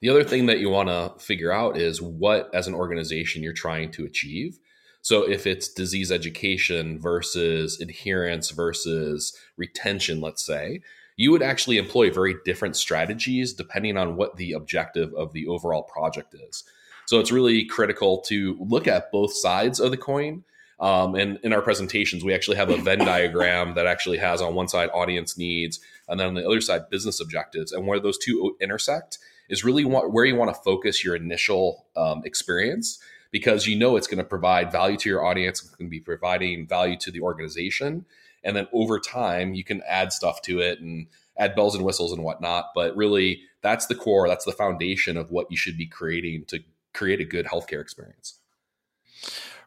The 0.00 0.10
other 0.10 0.24
thing 0.24 0.46
that 0.46 0.60
you 0.60 0.70
want 0.70 0.88
to 0.88 1.12
figure 1.18 1.50
out 1.50 1.76
is 1.76 2.00
what, 2.00 2.54
as 2.54 2.68
an 2.68 2.74
organization, 2.74 3.42
you're 3.42 3.52
trying 3.52 3.90
to 3.92 4.04
achieve. 4.04 4.58
So 5.02 5.28
if 5.28 5.46
it's 5.46 5.72
disease 5.72 6.12
education 6.12 7.00
versus 7.00 7.80
adherence 7.80 8.50
versus 8.50 9.36
retention, 9.56 10.20
let's 10.20 10.44
say, 10.44 10.82
you 11.16 11.32
would 11.32 11.42
actually 11.42 11.78
employ 11.78 12.10
very 12.10 12.36
different 12.44 12.76
strategies 12.76 13.52
depending 13.52 13.96
on 13.96 14.16
what 14.16 14.36
the 14.36 14.52
objective 14.52 15.12
of 15.14 15.32
the 15.32 15.48
overall 15.48 15.82
project 15.82 16.34
is. 16.34 16.62
So 17.06 17.18
it's 17.18 17.32
really 17.32 17.64
critical 17.64 18.18
to 18.28 18.56
look 18.60 18.86
at 18.86 19.10
both 19.10 19.32
sides 19.32 19.80
of 19.80 19.90
the 19.90 19.96
coin. 19.96 20.44
Um, 20.78 21.16
and 21.16 21.40
in 21.42 21.52
our 21.52 21.62
presentations, 21.62 22.22
we 22.22 22.34
actually 22.34 22.58
have 22.58 22.70
a 22.70 22.76
Venn 22.76 23.00
diagram 23.00 23.74
that 23.74 23.86
actually 23.86 24.18
has 24.18 24.40
on 24.40 24.54
one 24.54 24.68
side 24.68 24.90
audience 24.94 25.36
needs, 25.36 25.80
and 26.06 26.20
then 26.20 26.28
on 26.28 26.34
the 26.34 26.46
other 26.46 26.60
side 26.60 26.88
business 26.88 27.18
objectives, 27.18 27.72
and 27.72 27.84
where 27.86 27.98
those 27.98 28.18
two 28.18 28.56
intersect 28.60 29.18
is 29.48 29.64
really 29.64 29.84
where 29.84 30.24
you 30.24 30.36
want 30.36 30.54
to 30.54 30.60
focus 30.62 31.04
your 31.04 31.16
initial 31.16 31.86
um, 31.96 32.22
experience 32.24 32.98
because 33.30 33.66
you 33.66 33.76
know 33.76 33.96
it's 33.96 34.06
going 34.06 34.18
to 34.18 34.24
provide 34.24 34.72
value 34.72 34.96
to 34.96 35.08
your 35.08 35.24
audience, 35.24 35.60
it's 35.60 35.70
going 35.70 35.88
to 35.88 35.90
be 35.90 36.00
providing 36.00 36.66
value 36.66 36.96
to 36.96 37.10
the 37.10 37.20
organization. 37.20 38.06
And 38.44 38.56
then 38.56 38.68
over 38.72 38.98
time, 38.98 39.54
you 39.54 39.64
can 39.64 39.82
add 39.86 40.12
stuff 40.12 40.40
to 40.42 40.60
it 40.60 40.80
and 40.80 41.08
add 41.36 41.54
bells 41.54 41.74
and 41.74 41.84
whistles 41.84 42.12
and 42.12 42.22
whatnot. 42.22 42.66
But 42.74 42.96
really, 42.96 43.42
that's 43.60 43.86
the 43.86 43.94
core, 43.94 44.28
that's 44.28 44.44
the 44.44 44.52
foundation 44.52 45.16
of 45.16 45.30
what 45.30 45.50
you 45.50 45.56
should 45.56 45.76
be 45.76 45.86
creating 45.86 46.44
to 46.46 46.60
create 46.94 47.20
a 47.20 47.24
good 47.24 47.46
healthcare 47.46 47.80
experience. 47.80 48.38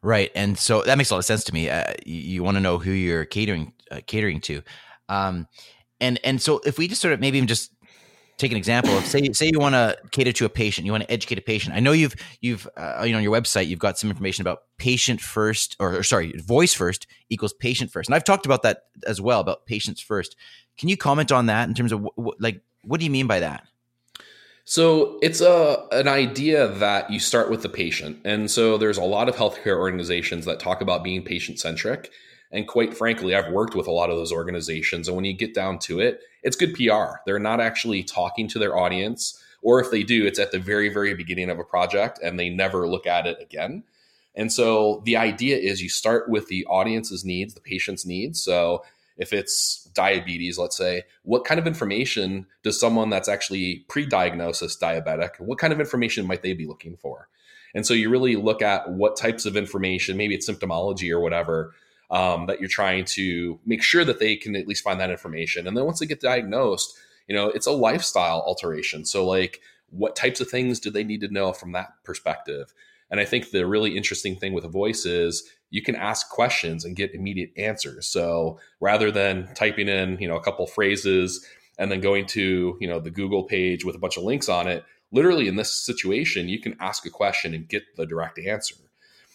Right, 0.04 0.32
and 0.34 0.58
so 0.58 0.82
that 0.84 0.98
makes 0.98 1.12
a 1.12 1.14
lot 1.14 1.20
of 1.20 1.26
sense 1.26 1.44
to 1.44 1.54
me. 1.54 1.70
Uh, 1.70 1.94
you, 2.06 2.16
you 2.16 2.44
want 2.44 2.58
to 2.58 2.62
know 2.62 2.80
who 2.80 2.92
you're 2.92 3.26
catering 3.26 3.74
uh, 3.92 4.00
catering 4.08 4.42
to, 4.42 4.64
um, 5.10 5.48
and 6.00 6.20
and 6.24 6.42
so 6.42 6.60
if 6.66 6.80
we 6.80 6.88
just 6.88 7.02
sort 7.02 7.14
of 7.14 7.20
maybe 7.20 7.38
even 7.38 7.48
just 7.48 7.72
take 8.41 8.51
an 8.51 8.57
example 8.57 8.98
of 8.98 9.05
say 9.05 9.31
say 9.31 9.50
you 9.51 9.60
want 9.60 9.75
to 9.75 9.95
cater 10.12 10.31
to 10.31 10.45
a 10.45 10.50
patient, 10.50 10.86
you 10.86 10.91
want 10.91 11.03
to 11.03 11.12
educate 11.12 11.38
a 11.38 11.41
patient. 11.41 11.75
I 11.75 11.79
know 11.79 11.91
you've 11.91 12.15
you've 12.41 12.67
uh, 12.75 13.03
you 13.05 13.12
know 13.12 13.17
on 13.17 13.24
your 13.24 13.33
website 13.33 13.67
you've 13.67 13.79
got 13.79 14.00
some 14.00 14.10
information 14.10 14.41
about 14.41 14.63
patient 14.77 15.21
first 15.21 15.75
or, 15.79 15.98
or 15.98 16.03
sorry 16.03 16.33
voice 16.38 16.74
first 16.74 17.05
equals 17.29 17.53
patient 17.53 17.91
first, 17.91 18.10
and 18.10 18.15
I've 18.15 18.24
talked 18.24 18.45
about 18.45 18.63
that 18.63 18.83
as 19.05 19.21
well 19.21 19.39
about 19.39 19.65
patients 19.65 20.01
first. 20.01 20.36
Can 20.77 20.89
you 20.89 20.98
comment 20.98 21.31
on 21.31 21.45
that 21.45 21.69
in 21.69 21.75
terms 21.75 21.91
of 21.91 22.07
like 22.39 22.62
what 22.83 23.00
do 23.00 23.05
you 23.05 23.12
mean 23.12 23.27
by 23.27 23.39
that? 23.39 23.63
So 24.65 25.19
it's 25.21 25.41
a 25.41 25.86
an 25.91 26.07
idea 26.07 26.67
that 26.67 27.12
you 27.12 27.19
start 27.19 27.51
with 27.51 27.62
the 27.62 27.69
patient, 27.69 28.19
and 28.25 28.50
so 28.50 28.77
there's 28.77 28.98
a 28.98 29.03
lot 29.03 29.29
of 29.29 29.36
healthcare 29.36 29.77
organizations 29.77 30.45
that 30.45 30.60
talk 30.60 30.81
about 30.81 31.03
being 31.03 31.24
patient 31.24 31.60
centric. 31.60 32.12
And 32.51 32.67
quite 32.67 32.96
frankly, 32.96 33.34
I've 33.34 33.51
worked 33.51 33.75
with 33.75 33.88
a 33.88 33.91
lot 33.91 34.10
of 34.10 34.17
those 34.17 34.31
organizations, 34.31 35.08
and 35.08 35.15
when 35.15 35.25
you 35.25 35.34
get 35.34 35.53
down 35.53 35.79
to 35.79 36.00
it, 36.00 36.22
it's 36.43 36.55
good 36.55 36.74
PR. 36.74 37.20
They're 37.25 37.39
not 37.39 37.62
actually 37.62 38.03
talking 38.03 38.48
to 38.50 38.60
their 38.60 38.77
audience, 38.77 39.41
or 39.62 39.79
if 39.79 39.91
they 39.91 40.03
do, 40.03 40.25
it's 40.25 40.39
at 40.39 40.51
the 40.51 40.60
very 40.60 40.89
very 40.89 41.13
beginning 41.13 41.50
of 41.50 41.60
a 41.60 41.63
project, 41.63 42.20
and 42.22 42.39
they 42.39 42.50
never 42.50 42.88
look 42.88 43.08
at 43.08 43.25
it 43.25 43.38
again. 43.41 43.84
And 44.36 44.51
so 44.51 45.01
the 45.05 45.17
idea 45.17 45.58
is 45.58 45.81
you 45.81 45.89
start 45.89 46.29
with 46.29 46.48
the 46.48 46.65
audience's 46.65 47.25
needs, 47.25 47.53
the 47.53 47.62
patient's 47.62 48.05
needs. 48.05 48.41
So 48.41 48.84
if 49.17 49.34
it's 49.34 49.89
diabetes, 49.93 50.58
let's 50.58 50.77
say, 50.77 51.03
what 51.24 51.46
kind 51.46 51.60
of 51.60 51.67
information 51.67 52.48
does 52.63 52.79
someone 52.79 53.10
that's 53.10 53.27
actually 53.27 53.86
pre 53.88 54.05
diagnosis 54.05 54.77
diabetic, 54.77 55.39
what 55.39 55.58
kind 55.58 55.74
of 55.74 55.79
information 55.79 56.25
might 56.25 56.41
they 56.41 56.53
be 56.53 56.65
looking 56.65 56.98
for? 56.98 57.27
And 57.74 57.86
so 57.86 57.93
you 57.93 58.10
really 58.10 58.36
look 58.36 58.62
at 58.62 58.89
what 58.89 59.15
types 59.15 59.46
of 59.46 59.55
information, 59.55 60.17
maybe 60.17 60.36
it's 60.36 60.50
symptomology 60.50 61.12
or 61.12 61.20
whatever, 61.20 61.74
um, 62.12 62.46
that 62.46 62.60
you're 62.60 62.70
trying 62.70 63.06
to 63.06 63.60
make 63.65 63.82
sure 63.82 64.06
that 64.06 64.20
they 64.20 64.36
can 64.36 64.56
at 64.56 64.68
least 64.68 64.84
find 64.84 65.00
that 65.00 65.10
information. 65.10 65.65
And 65.65 65.75
then 65.75 65.86
once 65.86 66.00
they 66.00 66.06
get 66.06 66.20
diagnosed, 66.20 66.94
you 67.27 67.36
know, 67.36 67.48
it's 67.48 67.68
a 67.68 67.72
lifestyle 67.72 68.44
alteration. 68.46 69.06
So, 69.06 69.25
like, 69.25 69.62
what 69.89 70.15
types 70.15 70.41
of 70.41 70.50
things 70.50 70.80
do 70.80 70.89
they 70.89 71.03
need 71.03 71.22
to 71.22 71.34
know 71.34 71.53
from 71.53 71.72
that 71.72 71.94
perspective? 72.03 72.74
And 73.10 73.20
I 73.20 73.25
think 73.25 73.51
the 73.51 73.65
really 73.65 73.98
interesting 73.98 74.38
thing 74.38 74.53
with 74.53 74.63
a 74.63 74.70
voice 74.70 75.06
is 75.06 75.44
you 75.70 75.82
can 75.82 75.96
ask 75.96 76.30
questions 76.30 76.86
and 76.86 76.96
get 76.96 77.13
immediate 77.13 77.51
answers. 77.58 78.08
So 78.08 78.60
rather 78.80 79.12
than 79.12 79.53
typing 79.53 79.89
in, 79.89 80.18
you 80.20 80.27
know, 80.27 80.38
a 80.38 80.44
couple 80.44 80.65
phrases 80.65 81.46
and 81.77 81.91
then 81.91 82.00
going 82.00 82.25
to, 82.27 82.77
you 82.80 82.88
know, 82.88 83.00
the 83.00 83.12
Google 83.12 83.44
page 83.44 83.84
with 83.84 83.96
a 83.96 84.00
bunch 84.00 84.18
of 84.18 84.24
links 84.24 84.48
on 84.48 84.68
it, 84.68 84.86
literally 85.12 85.50
in 85.50 85.58
this 85.58 85.74
situation, 85.74 86.48
you 86.48 86.62
can 86.62 86.75
ask 86.80 87.06
a 87.06 87.10
question 87.10 87.53
and 87.53 87.68
get 87.68 87.84
the 87.98 88.06
direct 88.06 88.39
answer. 88.39 88.75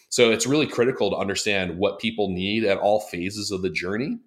So 0.09 0.31
it's 0.31 0.47
really 0.47 0.67
critical 0.67 1.09
to 1.11 1.17
understand 1.17 1.77
what 1.77 1.99
people 1.99 2.29
need 2.29 2.63
at 2.63 2.77
all 2.77 3.01
phases 3.01 3.51
of 3.51 3.61
the 3.61 3.69
journey. 3.69 4.19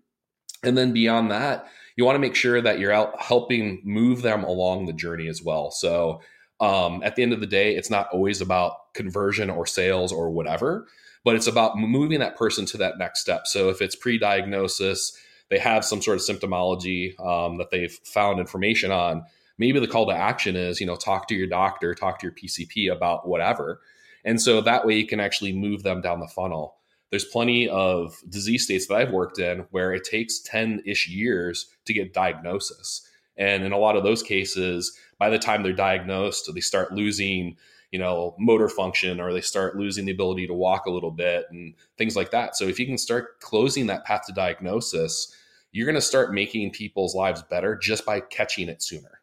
And 0.62 0.76
then 0.76 0.92
beyond 0.92 1.30
that, 1.30 1.66
you 1.96 2.04
want 2.04 2.16
to 2.16 2.20
make 2.20 2.34
sure 2.34 2.60
that 2.60 2.78
you're 2.78 2.92
out 2.92 3.20
helping 3.20 3.80
move 3.84 4.22
them 4.22 4.44
along 4.44 4.86
the 4.86 4.92
journey 4.92 5.28
as 5.28 5.42
well. 5.42 5.70
So 5.70 6.20
um, 6.60 7.02
at 7.02 7.16
the 7.16 7.22
end 7.22 7.32
of 7.32 7.40
the 7.40 7.46
day, 7.46 7.74
it's 7.74 7.90
not 7.90 8.08
always 8.12 8.40
about 8.40 8.92
conversion 8.94 9.48
or 9.48 9.66
sales 9.66 10.12
or 10.12 10.30
whatever, 10.30 10.86
but 11.24 11.34
it's 11.34 11.46
about 11.46 11.78
moving 11.78 12.20
that 12.20 12.36
person 12.36 12.66
to 12.66 12.78
that 12.78 12.98
next 12.98 13.20
step. 13.20 13.46
So 13.46 13.70
if 13.70 13.80
it's 13.80 13.96
pre 13.96 14.18
diagnosis, 14.18 15.16
they 15.48 15.58
have 15.58 15.84
some 15.84 16.00
sort 16.00 16.16
of 16.16 16.22
symptomology 16.22 17.18
um, 17.20 17.58
that 17.58 17.70
they've 17.70 17.92
found 18.04 18.38
information 18.38 18.92
on. 18.92 19.24
Maybe 19.58 19.80
the 19.80 19.88
call 19.88 20.06
to 20.06 20.14
action 20.14 20.56
is, 20.56 20.80
you 20.80 20.86
know, 20.86 20.96
talk 20.96 21.28
to 21.28 21.34
your 21.34 21.48
doctor, 21.48 21.94
talk 21.94 22.18
to 22.20 22.26
your 22.26 22.34
PCP 22.34 22.90
about 22.90 23.28
whatever. 23.28 23.80
And 24.24 24.40
so 24.40 24.60
that 24.60 24.86
way 24.86 24.96
you 24.96 25.06
can 25.06 25.20
actually 25.20 25.52
move 25.52 25.82
them 25.82 26.00
down 26.00 26.20
the 26.20 26.28
funnel. 26.28 26.76
There's 27.10 27.24
plenty 27.24 27.68
of 27.68 28.16
disease 28.28 28.64
states 28.64 28.86
that 28.86 28.94
I've 28.94 29.12
worked 29.12 29.38
in 29.38 29.66
where 29.70 29.92
it 29.92 30.04
takes 30.04 30.40
10 30.40 30.82
ish 30.86 31.08
years 31.08 31.66
to 31.86 31.92
get 31.92 32.14
diagnosis. 32.14 33.06
And 33.36 33.64
in 33.64 33.72
a 33.72 33.78
lot 33.78 33.96
of 33.96 34.04
those 34.04 34.22
cases, 34.22 34.96
by 35.18 35.30
the 35.30 35.38
time 35.38 35.62
they're 35.62 35.72
diagnosed, 35.72 36.50
they 36.54 36.60
start 36.60 36.92
losing, 36.92 37.56
you 37.90 37.98
know, 37.98 38.36
motor 38.38 38.68
function 38.68 39.20
or 39.20 39.32
they 39.32 39.40
start 39.40 39.76
losing 39.76 40.04
the 40.04 40.12
ability 40.12 40.46
to 40.46 40.54
walk 40.54 40.86
a 40.86 40.90
little 40.90 41.10
bit 41.10 41.46
and 41.50 41.74
things 41.98 42.14
like 42.14 42.30
that. 42.30 42.56
So 42.56 42.66
if 42.66 42.78
you 42.78 42.86
can 42.86 42.98
start 42.98 43.40
closing 43.40 43.86
that 43.86 44.04
path 44.04 44.22
to 44.26 44.32
diagnosis, 44.32 45.34
you're 45.72 45.86
going 45.86 45.94
to 45.94 46.00
start 46.00 46.32
making 46.32 46.70
people's 46.72 47.14
lives 47.14 47.42
better 47.42 47.76
just 47.76 48.04
by 48.04 48.20
catching 48.20 48.68
it 48.68 48.82
sooner. 48.82 49.20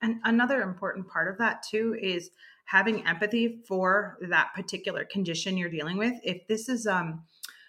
And 0.00 0.20
another 0.24 0.62
important 0.62 1.08
part 1.08 1.30
of 1.30 1.38
that 1.38 1.62
too 1.68 1.96
is 2.00 2.30
having 2.68 3.06
empathy 3.06 3.62
for 3.66 4.18
that 4.20 4.52
particular 4.54 5.02
condition 5.02 5.56
you're 5.56 5.70
dealing 5.70 5.96
with. 5.96 6.12
If 6.22 6.46
this 6.48 6.68
is 6.68 6.86
um, 6.86 7.22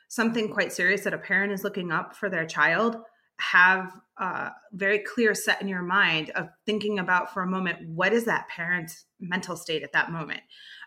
something 0.10 0.52
quite 0.52 0.74
serious 0.74 1.06
that 1.06 1.14
a 1.14 1.18
parent 1.18 1.54
is 1.54 1.64
looking 1.64 1.90
up 1.90 2.18
for 2.18 2.30
their 2.30 2.46
child, 2.46 2.98
have 3.40 3.94
a 4.18 4.52
very 4.74 5.00
clear 5.00 5.34
set 5.34 5.62
in 5.62 5.70
your 5.70 5.82
mind 5.82 6.32
of 6.32 6.50
thinking 6.66 7.00
about 7.00 7.34
for 7.34 7.42
a 7.42 7.48
moment 7.48 7.88
what 7.88 8.12
is 8.12 8.26
that 8.26 8.50
parent's 8.50 9.06
mental 9.22 9.56
state 9.56 9.82
at 9.82 9.94
that 9.94 10.12
moment 10.12 10.42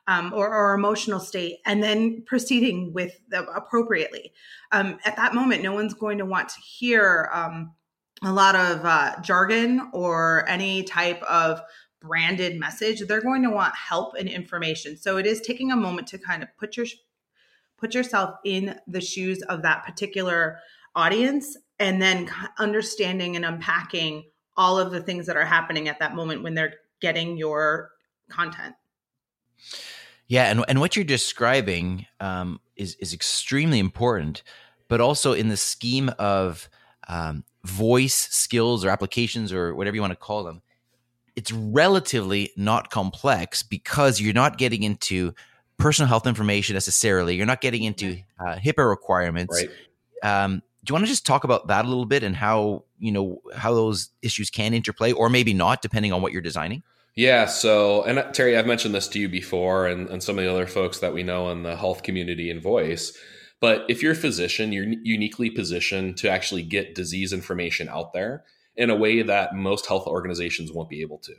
um, 0.06 0.32
or, 0.34 0.54
or, 0.54 0.74
emotional 0.74 1.18
state 1.18 1.60
and 1.64 1.82
then 1.82 2.22
proceeding 2.26 2.92
with 2.92 3.18
them 3.28 3.46
appropriately 3.54 4.34
um, 4.72 4.98
at 5.06 5.16
that 5.16 5.34
moment 5.34 5.62
no 5.62 5.72
one's 5.72 5.94
going 5.94 6.18
to 6.18 6.26
want 6.26 6.50
to 6.50 6.60
hear 6.60 7.30
um, 7.32 7.72
a 8.22 8.30
lot 8.30 8.54
of 8.54 8.84
uh, 8.84 9.18
jargon 9.22 9.88
or 9.94 10.46
any 10.46 10.82
type 10.82 11.22
of 11.22 11.62
branded 12.02 12.58
message 12.58 13.00
they're 13.06 13.22
going 13.22 13.42
to 13.42 13.50
want 13.50 13.74
help 13.74 14.14
and 14.18 14.28
information 14.28 14.96
so 14.96 15.16
it 15.16 15.26
is 15.26 15.40
taking 15.40 15.70
a 15.70 15.76
moment 15.76 16.06
to 16.06 16.18
kind 16.18 16.42
of 16.42 16.48
put 16.58 16.76
your 16.76 16.86
put 17.78 17.94
yourself 17.94 18.36
in 18.44 18.78
the 18.86 19.00
shoes 19.00 19.42
of 19.42 19.62
that 19.62 19.84
particular 19.84 20.58
audience 20.94 21.56
and 21.78 22.00
then 22.00 22.30
understanding 22.58 23.34
and 23.34 23.44
unpacking 23.44 24.24
all 24.56 24.78
of 24.78 24.92
the 24.92 25.00
things 25.00 25.26
that 25.26 25.36
are 25.36 25.44
happening 25.44 25.88
at 25.88 25.98
that 25.98 26.14
moment 26.14 26.42
when 26.42 26.54
they're 26.54 26.74
getting 27.00 27.36
your 27.36 27.90
content. 28.28 28.74
Yeah, 30.28 30.44
and 30.44 30.64
and 30.68 30.80
what 30.80 30.96
you're 30.96 31.04
describing 31.04 32.06
um, 32.20 32.60
is 32.76 32.94
is 33.00 33.12
extremely 33.12 33.78
important, 33.78 34.42
but 34.88 35.00
also 35.00 35.32
in 35.32 35.48
the 35.48 35.56
scheme 35.56 36.10
of 36.18 36.68
um, 37.08 37.44
voice 37.64 38.28
skills 38.30 38.84
or 38.84 38.90
applications 38.90 39.52
or 39.52 39.74
whatever 39.74 39.96
you 39.96 40.00
want 40.00 40.12
to 40.12 40.16
call 40.16 40.44
them, 40.44 40.62
it's 41.36 41.52
relatively 41.52 42.50
not 42.56 42.90
complex 42.90 43.62
because 43.62 44.20
you're 44.20 44.34
not 44.34 44.58
getting 44.58 44.82
into 44.82 45.34
personal 45.78 46.08
health 46.08 46.26
information 46.26 46.74
necessarily. 46.74 47.34
You're 47.36 47.46
not 47.46 47.60
getting 47.60 47.82
into 47.82 48.18
uh, 48.38 48.56
HIPAA 48.56 48.88
requirements. 48.88 49.64
Right. 50.22 50.40
Um, 50.44 50.62
do 50.84 50.90
you 50.90 50.94
want 50.94 51.04
to 51.04 51.10
just 51.10 51.26
talk 51.26 51.44
about 51.44 51.68
that 51.68 51.84
a 51.84 51.88
little 51.88 52.06
bit 52.06 52.22
and 52.22 52.34
how 52.34 52.84
you 52.98 53.12
know 53.12 53.40
how 53.54 53.72
those 53.72 54.10
issues 54.22 54.50
can 54.50 54.74
interplay 54.74 55.12
or 55.12 55.28
maybe 55.28 55.54
not 55.54 55.82
depending 55.82 56.12
on 56.12 56.22
what 56.22 56.32
you're 56.32 56.42
designing 56.42 56.82
yeah 57.14 57.46
so 57.46 58.02
and 58.04 58.18
uh, 58.18 58.24
teri 58.32 58.58
i've 58.58 58.66
mentioned 58.66 58.94
this 58.94 59.08
to 59.08 59.18
you 59.18 59.28
before 59.28 59.86
and, 59.86 60.08
and 60.08 60.22
some 60.22 60.38
of 60.38 60.44
the 60.44 60.50
other 60.50 60.66
folks 60.66 60.98
that 60.98 61.12
we 61.12 61.22
know 61.22 61.50
in 61.50 61.62
the 61.62 61.76
health 61.76 62.02
community 62.02 62.50
and 62.50 62.62
voice 62.62 63.16
but 63.60 63.84
if 63.88 64.02
you're 64.02 64.12
a 64.12 64.16
physician 64.16 64.72
you're 64.72 64.86
uniquely 65.02 65.50
positioned 65.50 66.16
to 66.16 66.28
actually 66.30 66.62
get 66.62 66.94
disease 66.94 67.32
information 67.32 67.88
out 67.88 68.12
there 68.12 68.44
in 68.76 68.90
a 68.90 68.96
way 68.96 69.22
that 69.22 69.54
most 69.54 69.86
health 69.86 70.06
organizations 70.06 70.72
won't 70.72 70.88
be 70.88 71.00
able 71.00 71.18
to 71.18 71.34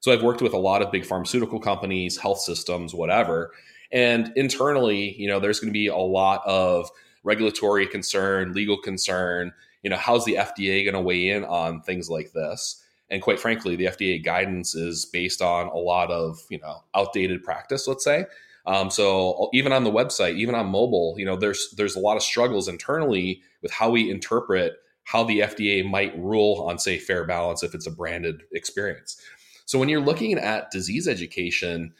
so 0.00 0.12
i've 0.12 0.22
worked 0.22 0.42
with 0.42 0.52
a 0.52 0.58
lot 0.58 0.82
of 0.82 0.90
big 0.92 1.04
pharmaceutical 1.04 1.60
companies 1.60 2.16
health 2.16 2.40
systems 2.40 2.94
whatever 2.94 3.52
and 3.92 4.32
internally 4.36 5.14
you 5.20 5.28
know 5.28 5.40
there's 5.40 5.60
going 5.60 5.70
to 5.70 5.72
be 5.72 5.86
a 5.86 5.96
lot 5.96 6.42
of 6.46 6.90
regulatory 7.26 7.86
concern, 7.86 8.54
legal 8.54 8.78
concern. 8.78 9.52
You 9.82 9.90
know, 9.90 9.96
how's 9.96 10.24
the 10.24 10.34
FDA 10.34 10.84
going 10.84 10.94
to 10.94 11.00
weigh 11.00 11.28
in 11.28 11.44
on 11.44 11.82
things 11.82 12.08
like 12.08 12.32
this? 12.32 12.82
And 13.10 13.20
quite 13.20 13.38
frankly, 13.38 13.76
the 13.76 13.86
FDA 13.86 14.24
guidance 14.24 14.74
is 14.74 15.04
based 15.04 15.42
on 15.42 15.66
a 15.66 15.76
lot 15.76 16.10
of 16.10 16.40
you 16.48 16.58
know 16.58 16.82
outdated 16.94 17.42
practice. 17.42 17.86
Let's 17.86 18.04
say. 18.04 18.24
Um, 18.64 18.90
so 18.90 19.48
even 19.52 19.72
on 19.72 19.84
the 19.84 19.92
website, 19.92 20.36
even 20.36 20.56
on 20.56 20.66
mobile, 20.66 21.14
you 21.18 21.26
know, 21.26 21.36
there's 21.36 21.72
there's 21.76 21.94
a 21.94 22.00
lot 22.00 22.16
of 22.16 22.22
struggles 22.22 22.66
internally 22.66 23.42
with 23.62 23.70
how 23.70 23.90
we 23.90 24.10
interpret 24.10 24.78
how 25.06 25.24
the 25.24 25.40
FDA 25.40 25.88
might 25.88 26.16
rule 26.18 26.66
on, 26.68 26.78
say, 26.78 26.98
fair 26.98 27.24
balance 27.24 27.62
if 27.62 27.74
it's 27.74 27.86
a 27.86 27.90
branded 27.90 28.42
experience. 28.52 29.20
So 29.64 29.78
when 29.78 29.88
you're 29.88 30.00
looking 30.00 30.34
at 30.34 30.70
disease 30.70 31.08
education, 31.08 31.94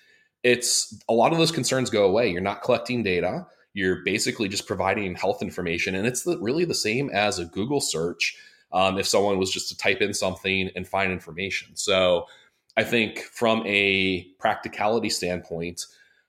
it's 0.44 1.02
a 1.08 1.12
lot 1.12 1.32
of 1.32 1.38
those 1.38 1.50
concerns 1.50 1.90
go 1.90 2.04
away. 2.04 2.30
You're 2.30 2.40
not 2.40 2.62
collecting 2.62 3.02
data 3.02 3.46
you're 3.76 3.96
basically 3.96 4.48
just 4.48 4.66
providing 4.66 5.14
health 5.14 5.42
information 5.42 5.94
and 5.94 6.06
it's 6.06 6.22
the, 6.22 6.38
really 6.38 6.64
the 6.64 6.74
same 6.74 7.10
as 7.10 7.38
a 7.38 7.44
google 7.44 7.80
search 7.80 8.36
um, 8.72 8.98
if 8.98 9.06
someone 9.06 9.38
was 9.38 9.52
just 9.52 9.68
to 9.68 9.76
type 9.76 10.00
in 10.00 10.12
something 10.12 10.70
and 10.74 10.88
find 10.88 11.12
information 11.12 11.76
so 11.76 12.24
i 12.76 12.82
think 12.82 13.18
from 13.18 13.62
a 13.66 14.24
practicality 14.40 15.10
standpoint 15.10 15.86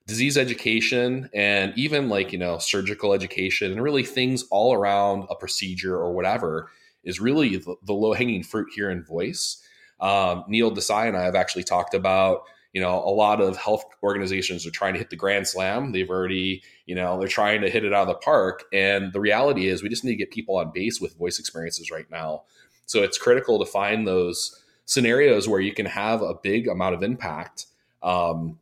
disease 0.08 0.38
education 0.38 1.30
and 1.34 1.74
even 1.78 2.08
like 2.10 2.32
you 2.32 2.40
know 2.40 2.58
surgical 2.58 3.14
education 3.14 3.72
and 3.72 3.84
really 3.84 4.04
things 4.04 4.44
all 4.50 4.74
around 4.74 5.28
a 5.30 5.36
procedure 5.36 5.96
or 5.96 6.14
whatever 6.14 6.72
is 7.04 7.20
really 7.20 7.58
the, 7.58 7.76
the 7.84 7.94
low 7.94 8.14
hanging 8.14 8.44
fruit 8.44 8.68
here 8.74 8.90
in 8.90 9.04
voice. 9.04 9.62
Um, 10.00 10.44
Neil 10.48 10.72
Desai 10.72 11.08
and 11.08 11.18
I 11.18 11.24
have 11.24 11.36
actually 11.36 11.64
talked 11.64 11.94
about 11.94 12.44
you 12.74 12.82
know 12.82 13.04
a 13.04 13.12
lot 13.12 13.42
of 13.42 13.58
health 13.58 13.84
organizations 14.02 14.66
are 14.66 14.72
trying 14.72 14.94
to 14.94 15.00
hit 15.00 15.10
the 15.10 15.16
grand 15.18 15.48
slam. 15.48 15.92
They've 15.92 16.10
already 16.10 16.64
you 16.86 16.96
know 16.96 17.20
they're 17.20 17.28
trying 17.28 17.62
to 17.62 17.70
hit 17.70 17.84
it 17.84 17.94
out 17.94 18.08
of 18.08 18.16
the 18.16 18.16
park. 18.16 18.64
And 18.72 19.12
the 19.12 19.20
reality 19.20 19.68
is 19.68 19.84
we 19.84 19.90
just 19.90 20.06
need 20.06 20.12
to 20.12 20.18
get 20.18 20.32
people 20.32 20.58
on 20.58 20.72
base 20.74 21.02
with 21.02 21.18
voice 21.18 21.38
experiences 21.38 21.92
right 21.92 22.10
now. 22.10 22.44
So 22.86 23.04
it's 23.04 23.18
critical 23.18 23.60
to 23.60 23.66
find 23.66 24.08
those 24.08 24.64
scenarios 24.86 25.50
where 25.50 25.60
you 25.60 25.74
can 25.74 25.86
have 25.86 26.22
a 26.22 26.34
big 26.34 26.70
amount 26.70 26.96
of 26.96 27.04
impact 27.04 27.66
um, 28.02 28.58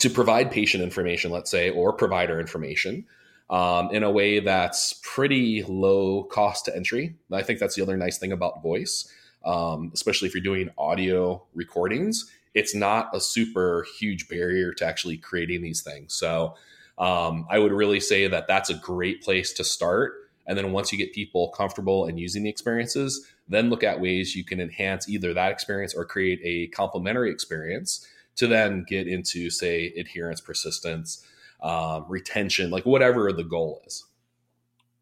to 0.00 0.10
provide 0.10 0.50
patient 0.50 0.82
information 0.82 1.30
let's 1.30 1.50
say 1.50 1.70
or 1.70 1.92
provider 1.92 2.40
information 2.40 3.04
um, 3.48 3.90
in 3.90 4.02
a 4.02 4.10
way 4.10 4.40
that's 4.40 5.00
pretty 5.02 5.62
low 5.64 6.24
cost 6.24 6.64
to 6.64 6.76
entry 6.76 7.14
i 7.32 7.42
think 7.42 7.58
that's 7.58 7.76
the 7.76 7.82
other 7.82 7.96
nice 7.96 8.18
thing 8.18 8.32
about 8.32 8.62
voice 8.62 9.12
um, 9.44 9.90
especially 9.94 10.28
if 10.28 10.34
you're 10.34 10.42
doing 10.42 10.68
audio 10.76 11.42
recordings 11.54 12.30
it's 12.54 12.74
not 12.74 13.14
a 13.14 13.20
super 13.20 13.86
huge 13.98 14.28
barrier 14.28 14.72
to 14.74 14.86
actually 14.86 15.16
creating 15.16 15.62
these 15.62 15.82
things. 15.82 16.14
So 16.14 16.56
um, 16.98 17.46
I 17.48 17.58
would 17.58 17.72
really 17.72 18.00
say 18.00 18.26
that 18.26 18.48
that's 18.48 18.70
a 18.70 18.74
great 18.74 19.22
place 19.22 19.52
to 19.54 19.64
start. 19.64 20.14
And 20.46 20.58
then 20.58 20.72
once 20.72 20.90
you 20.90 20.98
get 20.98 21.12
people 21.12 21.48
comfortable 21.50 22.06
and 22.06 22.18
using 22.18 22.42
the 22.42 22.50
experiences, 22.50 23.26
then 23.48 23.70
look 23.70 23.84
at 23.84 24.00
ways 24.00 24.34
you 24.34 24.44
can 24.44 24.60
enhance 24.60 25.08
either 25.08 25.32
that 25.34 25.52
experience 25.52 25.94
or 25.94 26.04
create 26.04 26.40
a 26.42 26.66
complementary 26.68 27.30
experience 27.30 28.06
to 28.36 28.46
then 28.46 28.84
get 28.88 29.06
into, 29.06 29.50
say, 29.50 29.92
adherence, 29.96 30.40
persistence, 30.40 31.26
um, 31.62 32.06
retention, 32.08 32.70
like 32.70 32.86
whatever 32.86 33.32
the 33.32 33.44
goal 33.44 33.82
is. 33.86 34.04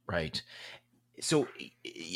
Right. 0.07 0.43
So, 1.21 1.49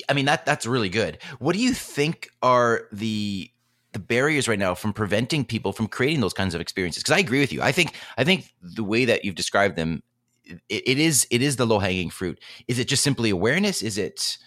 I 0.08 0.12
mean 0.14 0.26
that 0.26 0.46
that's 0.46 0.64
really 0.64 0.88
good. 0.88 1.18
What 1.38 1.54
do 1.54 1.62
you 1.62 1.74
think 1.74 2.30
are 2.42 2.88
the 2.92 3.50
the 3.92 3.98
barriers 3.98 4.48
right 4.48 4.58
now 4.58 4.74
from 4.74 4.92
preventing 4.92 5.44
people 5.44 5.72
from 5.72 5.86
creating 5.86 6.20
those 6.20 6.32
kinds 6.32 6.54
of 6.54 6.60
experiences 6.60 7.02
because 7.02 7.14
i 7.14 7.18
agree 7.18 7.40
with 7.40 7.52
you 7.52 7.62
i 7.62 7.70
think 7.70 7.94
i 8.16 8.24
think 8.24 8.52
the 8.62 8.84
way 8.84 9.04
that 9.04 9.24
you've 9.24 9.34
described 9.34 9.76
them 9.76 10.02
it, 10.44 10.82
it 10.88 10.98
is 10.98 11.26
it 11.30 11.42
is 11.42 11.56
the 11.56 11.66
low 11.66 11.78
hanging 11.78 12.10
fruit 12.10 12.40
is 12.68 12.78
it 12.78 12.88
just 12.88 13.02
simply 13.02 13.30
awareness 13.30 13.82
is 13.82 13.98
it 13.98 14.38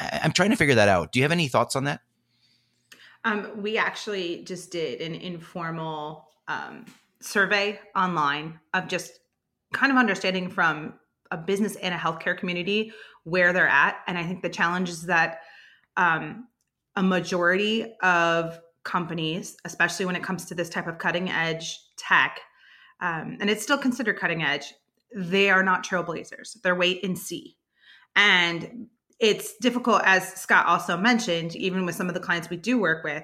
i'm 0.00 0.32
trying 0.32 0.50
to 0.50 0.56
figure 0.56 0.74
that 0.74 0.88
out 0.88 1.12
do 1.12 1.18
you 1.18 1.22
have 1.24 1.32
any 1.32 1.48
thoughts 1.48 1.76
on 1.76 1.84
that 1.84 2.00
um, 3.24 3.50
we 3.56 3.78
actually 3.78 4.42
just 4.44 4.70
did 4.72 5.00
an 5.00 5.14
informal 5.14 6.28
um, 6.48 6.84
survey 7.20 7.78
online 7.94 8.58
of 8.74 8.88
just 8.88 9.20
kind 9.72 9.92
of 9.92 9.98
understanding 9.98 10.50
from 10.50 10.94
a 11.30 11.36
business 11.36 11.76
and 11.76 11.94
a 11.94 11.98
healthcare 11.98 12.36
community 12.36 12.92
where 13.24 13.52
they're 13.52 13.68
at 13.68 13.96
and 14.06 14.18
i 14.18 14.22
think 14.24 14.42
the 14.42 14.48
challenge 14.48 14.88
is 14.88 15.02
that 15.06 15.40
um, 15.96 16.48
a 16.96 17.02
majority 17.02 17.94
of 18.02 18.60
companies, 18.84 19.56
especially 19.64 20.06
when 20.06 20.16
it 20.16 20.22
comes 20.22 20.44
to 20.46 20.54
this 20.54 20.68
type 20.68 20.86
of 20.86 20.98
cutting 20.98 21.30
edge 21.30 21.80
tech, 21.96 22.40
um, 23.00 23.38
and 23.40 23.50
it's 23.50 23.62
still 23.62 23.78
considered 23.78 24.18
cutting 24.18 24.42
edge, 24.42 24.72
they 25.14 25.50
are 25.50 25.62
not 25.62 25.84
trailblazers. 25.84 26.60
They're 26.62 26.74
wait 26.74 27.04
and 27.04 27.18
see. 27.18 27.56
And 28.16 28.86
it's 29.22 29.56
difficult, 29.58 30.02
as 30.04 30.34
Scott 30.34 30.66
also 30.66 30.96
mentioned, 30.96 31.54
even 31.54 31.86
with 31.86 31.94
some 31.94 32.08
of 32.08 32.14
the 32.14 32.20
clients 32.20 32.50
we 32.50 32.56
do 32.56 32.76
work 32.76 33.04
with, 33.04 33.22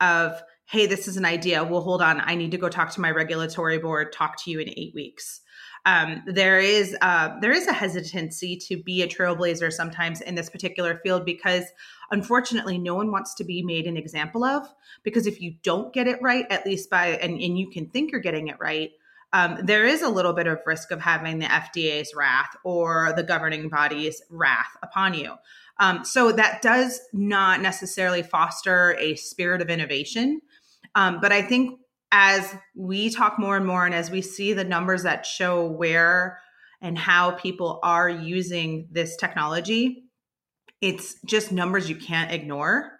of, 0.00 0.42
hey, 0.64 0.86
this 0.86 1.06
is 1.06 1.18
an 1.18 1.26
idea. 1.26 1.62
Well, 1.62 1.82
hold 1.82 2.00
on. 2.00 2.22
I 2.24 2.34
need 2.34 2.50
to 2.52 2.56
go 2.56 2.70
talk 2.70 2.90
to 2.92 3.00
my 3.02 3.10
regulatory 3.10 3.76
board, 3.78 4.10
talk 4.10 4.42
to 4.42 4.50
you 4.50 4.58
in 4.58 4.70
eight 4.70 4.94
weeks. 4.94 5.42
Um, 5.84 6.22
there 6.26 6.58
is 6.58 6.96
uh, 7.02 7.38
there 7.40 7.52
is 7.52 7.66
a 7.66 7.72
hesitancy 7.74 8.56
to 8.68 8.82
be 8.82 9.02
a 9.02 9.06
trailblazer 9.06 9.70
sometimes 9.70 10.22
in 10.22 10.34
this 10.34 10.48
particular 10.48 10.98
field 11.02 11.26
because 11.26 11.64
unfortunately 12.10 12.78
no 12.78 12.94
one 12.94 13.12
wants 13.12 13.34
to 13.34 13.44
be 13.44 13.62
made 13.62 13.86
an 13.86 13.98
example 13.98 14.44
of 14.44 14.66
because 15.02 15.26
if 15.26 15.42
you 15.42 15.56
don't 15.62 15.92
get 15.92 16.08
it 16.08 16.22
right 16.22 16.46
at 16.48 16.64
least 16.64 16.88
by 16.88 17.08
and, 17.08 17.38
and 17.38 17.58
you 17.58 17.68
can 17.68 17.90
think 17.90 18.12
you're 18.12 18.20
getting 18.22 18.48
it 18.48 18.56
right 18.58 18.92
um, 19.34 19.58
there 19.62 19.84
is 19.84 20.00
a 20.00 20.08
little 20.08 20.32
bit 20.32 20.46
of 20.46 20.58
risk 20.64 20.90
of 20.90 21.00
having 21.00 21.38
the 21.38 21.46
fda's 21.46 22.14
wrath 22.14 22.56
or 22.64 23.12
the 23.16 23.22
governing 23.22 23.68
body's 23.68 24.22
wrath 24.30 24.76
upon 24.82 25.14
you 25.14 25.34
um, 25.80 26.04
so 26.04 26.32
that 26.32 26.62
does 26.62 27.00
not 27.12 27.60
necessarily 27.60 28.22
foster 28.22 28.96
a 28.98 29.14
spirit 29.16 29.60
of 29.60 29.68
innovation 29.68 30.40
um, 30.94 31.20
but 31.20 31.32
i 31.32 31.42
think 31.42 31.78
as 32.16 32.54
we 32.76 33.10
talk 33.10 33.40
more 33.40 33.56
and 33.56 33.66
more 33.66 33.84
and 33.84 33.94
as 33.94 34.08
we 34.08 34.22
see 34.22 34.52
the 34.52 34.64
numbers 34.64 35.02
that 35.02 35.26
show 35.26 35.66
where 35.66 36.38
and 36.84 36.98
how 36.98 37.30
people 37.32 37.80
are 37.82 38.10
using 38.10 38.86
this 38.92 39.16
technology, 39.16 40.04
it's 40.82 41.16
just 41.24 41.50
numbers 41.50 41.88
you 41.88 41.96
can't 41.96 42.30
ignore. 42.30 42.93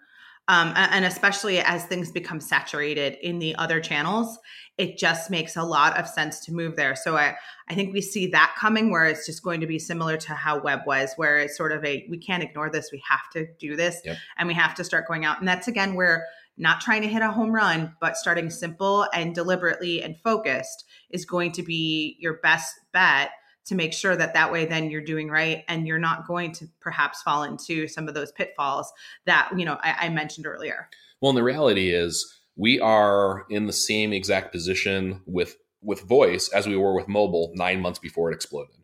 Um, 0.47 0.73
and 0.75 1.05
especially 1.05 1.59
as 1.59 1.85
things 1.85 2.11
become 2.11 2.39
saturated 2.39 3.17
in 3.21 3.39
the 3.39 3.55
other 3.55 3.79
channels, 3.79 4.37
it 4.77 4.97
just 4.97 5.31
makes 5.31 5.55
a 5.55 5.63
lot 5.63 5.97
of 5.97 6.07
sense 6.07 6.39
to 6.41 6.53
move 6.53 6.75
there. 6.75 6.95
So 6.95 7.17
I, 7.17 7.35
I 7.67 7.73
think 7.73 7.93
we 7.93 8.01
see 8.01 8.27
that 8.27 8.55
coming 8.57 8.91
where 8.91 9.05
it's 9.05 9.25
just 9.25 9.41
going 9.41 9.61
to 9.61 9.67
be 9.67 9.79
similar 9.79 10.17
to 10.17 10.33
how 10.33 10.61
web 10.61 10.81
was, 10.85 11.13
where 11.15 11.39
it's 11.39 11.57
sort 11.57 11.71
of 11.71 11.83
a 11.83 12.05
we 12.09 12.17
can't 12.17 12.43
ignore 12.43 12.69
this, 12.69 12.89
we 12.91 13.01
have 13.09 13.27
to 13.33 13.47
do 13.59 13.75
this, 13.75 14.01
yep. 14.05 14.17
and 14.37 14.47
we 14.47 14.53
have 14.53 14.75
to 14.75 14.83
start 14.83 15.07
going 15.07 15.25
out. 15.25 15.39
And 15.39 15.47
that's 15.47 15.67
again 15.67 15.95
where 15.95 16.25
not 16.57 16.79
trying 16.79 17.01
to 17.01 17.07
hit 17.07 17.21
a 17.21 17.31
home 17.31 17.51
run, 17.51 17.95
but 17.99 18.15
starting 18.15 18.49
simple 18.49 19.07
and 19.13 19.33
deliberately 19.35 20.01
and 20.03 20.17
focused 20.23 20.85
is 21.09 21.25
going 21.25 21.51
to 21.53 21.63
be 21.63 22.17
your 22.19 22.35
best 22.35 22.79
bet 22.93 23.31
to 23.65 23.75
make 23.75 23.93
sure 23.93 24.15
that 24.15 24.33
that 24.33 24.51
way 24.51 24.65
then 24.65 24.89
you're 24.89 25.01
doing 25.01 25.29
right 25.29 25.63
and 25.67 25.87
you're 25.87 25.99
not 25.99 26.27
going 26.27 26.51
to 26.53 26.67
perhaps 26.79 27.21
fall 27.21 27.43
into 27.43 27.87
some 27.87 28.07
of 28.07 28.13
those 28.13 28.31
pitfalls 28.31 28.91
that 29.25 29.49
you 29.57 29.65
know 29.65 29.77
I, 29.81 29.95
I 30.01 30.09
mentioned 30.09 30.45
earlier. 30.45 30.89
Well, 31.21 31.29
and 31.29 31.37
the 31.37 31.43
reality 31.43 31.89
is 31.91 32.39
we 32.55 32.79
are 32.79 33.45
in 33.49 33.67
the 33.67 33.73
same 33.73 34.13
exact 34.13 34.51
position 34.51 35.21
with 35.25 35.57
with 35.81 36.01
voice 36.01 36.49
as 36.49 36.67
we 36.67 36.75
were 36.75 36.95
with 36.95 37.07
mobile 37.07 37.51
nine 37.55 37.81
months 37.81 37.99
before 37.99 38.31
it 38.31 38.35
exploded. 38.35 38.75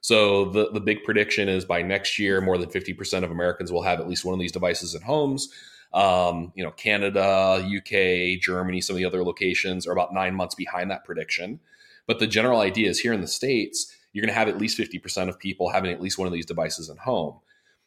So 0.00 0.46
the 0.50 0.70
the 0.70 0.80
big 0.80 1.04
prediction 1.04 1.48
is 1.48 1.64
by 1.64 1.82
next 1.82 2.18
year, 2.18 2.40
more 2.40 2.58
than 2.58 2.70
fifty 2.70 2.94
percent 2.94 3.24
of 3.24 3.30
Americans 3.30 3.72
will 3.72 3.82
have 3.82 4.00
at 4.00 4.08
least 4.08 4.24
one 4.24 4.34
of 4.34 4.40
these 4.40 4.52
devices 4.52 4.94
at 4.94 5.02
homes. 5.02 5.48
Um, 5.92 6.52
you 6.54 6.62
know, 6.62 6.72
Canada, 6.72 7.64
UK, 7.64 8.40
Germany, 8.40 8.80
some 8.80 8.94
of 8.94 8.98
the 8.98 9.04
other 9.04 9.24
locations 9.24 9.86
are 9.86 9.92
about 9.92 10.12
nine 10.12 10.34
months 10.34 10.54
behind 10.54 10.90
that 10.90 11.04
prediction. 11.04 11.60
But 12.06 12.18
the 12.18 12.26
general 12.26 12.60
idea 12.60 12.88
is 12.88 13.00
here 13.00 13.12
in 13.12 13.20
the 13.20 13.26
States, 13.26 13.96
you're 14.16 14.22
going 14.22 14.32
to 14.32 14.38
have 14.38 14.48
at 14.48 14.56
least 14.56 14.78
50% 14.78 15.28
of 15.28 15.38
people 15.38 15.68
having 15.68 15.92
at 15.92 16.00
least 16.00 16.16
one 16.16 16.26
of 16.26 16.32
these 16.32 16.46
devices 16.46 16.88
at 16.88 16.96
home. 16.96 17.38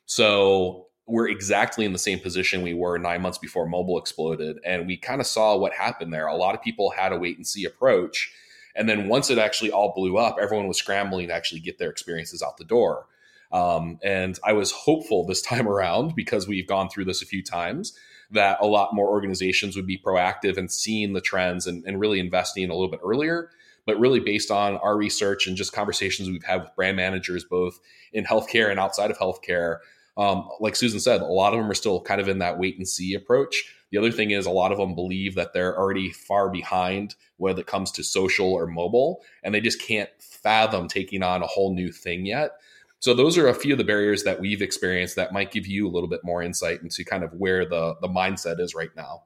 So 0.05 0.85
we're 1.07 1.27
exactly 1.27 1.85
in 1.85 1.91
the 1.91 1.97
same 1.97 2.19
position 2.19 2.61
we 2.61 2.75
were 2.75 2.99
nine 2.99 3.23
months 3.23 3.39
before 3.39 3.65
mobile 3.65 3.97
exploded. 3.97 4.59
And 4.63 4.85
we 4.85 4.95
kind 4.95 5.21
of 5.21 5.25
saw 5.25 5.57
what 5.57 5.73
happened 5.73 6.13
there. 6.13 6.27
A 6.27 6.35
lot 6.35 6.53
of 6.53 6.61
people 6.61 6.91
had 6.91 7.11
a 7.11 7.17
wait 7.17 7.37
and 7.37 7.47
see 7.47 7.65
approach. 7.65 8.31
And 8.75 8.87
then 8.87 9.07
once 9.07 9.31
it 9.31 9.39
actually 9.39 9.71
all 9.71 9.91
blew 9.95 10.17
up, 10.17 10.37
everyone 10.39 10.67
was 10.67 10.77
scrambling 10.77 11.29
to 11.29 11.33
actually 11.33 11.61
get 11.61 11.79
their 11.79 11.89
experiences 11.89 12.43
out 12.43 12.57
the 12.57 12.63
door. 12.63 13.07
Um, 13.51 13.97
and 14.03 14.39
I 14.43 14.53
was 14.53 14.71
hopeful 14.71 15.25
this 15.25 15.41
time 15.51 15.67
around 15.67 16.13
because 16.13 16.47
we've 16.47 16.67
gone 16.67 16.89
through 16.89 17.05
this 17.05 17.23
a 17.23 17.25
few 17.25 17.41
times 17.41 17.97
that 18.29 18.59
a 18.61 18.67
lot 18.67 18.93
more 18.93 19.09
organizations 19.09 19.75
would 19.75 19.87
be 19.87 19.97
proactive 19.97 20.57
and 20.57 20.71
seeing 20.71 21.13
the 21.13 21.21
trends 21.21 21.65
and, 21.65 21.83
and 21.85 21.99
really 21.99 22.19
investing 22.19 22.69
a 22.69 22.75
little 22.75 22.91
bit 22.91 22.99
earlier. 23.03 23.49
But 23.85 23.99
really, 23.99 24.19
based 24.19 24.51
on 24.51 24.77
our 24.77 24.97
research 24.97 25.47
and 25.47 25.57
just 25.57 25.73
conversations 25.73 26.29
we've 26.29 26.43
had 26.43 26.61
with 26.61 26.75
brand 26.75 26.97
managers, 26.97 27.43
both 27.43 27.79
in 28.13 28.25
healthcare 28.25 28.69
and 28.69 28.79
outside 28.79 29.11
of 29.11 29.17
healthcare, 29.17 29.77
um, 30.17 30.47
like 30.59 30.75
Susan 30.75 30.99
said, 30.99 31.21
a 31.21 31.25
lot 31.25 31.53
of 31.53 31.59
them 31.59 31.71
are 31.71 31.75
still 31.75 32.01
kind 32.01 32.19
of 32.19 32.27
in 32.27 32.39
that 32.39 32.59
wait 32.59 32.77
and 32.77 32.87
see 32.87 33.13
approach. 33.13 33.73
The 33.91 33.97
other 33.97 34.11
thing 34.11 34.31
is, 34.31 34.45
a 34.45 34.51
lot 34.51 34.71
of 34.71 34.77
them 34.77 34.93
believe 34.93 35.35
that 35.35 35.53
they're 35.53 35.77
already 35.77 36.11
far 36.11 36.49
behind 36.49 37.15
when 37.37 37.57
it 37.57 37.67
comes 37.67 37.91
to 37.93 38.03
social 38.03 38.53
or 38.53 38.67
mobile, 38.67 39.23
and 39.43 39.55
they 39.55 39.61
just 39.61 39.81
can't 39.81 40.09
fathom 40.19 40.87
taking 40.87 41.23
on 41.23 41.41
a 41.41 41.47
whole 41.47 41.73
new 41.73 41.91
thing 41.91 42.25
yet. 42.25 42.51
So 42.99 43.13
those 43.13 43.37
are 43.37 43.47
a 43.47 43.53
few 43.53 43.73
of 43.73 43.77
the 43.77 43.85
barriers 43.85 44.23
that 44.23 44.41
we've 44.41 44.61
experienced 44.61 45.15
that 45.15 45.31
might 45.31 45.51
give 45.51 45.65
you 45.65 45.87
a 45.87 45.91
little 45.91 46.09
bit 46.09 46.23
more 46.23 46.43
insight 46.43 46.81
into 46.81 47.05
kind 47.05 47.23
of 47.23 47.33
where 47.33 47.65
the 47.65 47.95
the 48.01 48.09
mindset 48.09 48.59
is 48.59 48.75
right 48.75 48.93
now. 48.95 49.23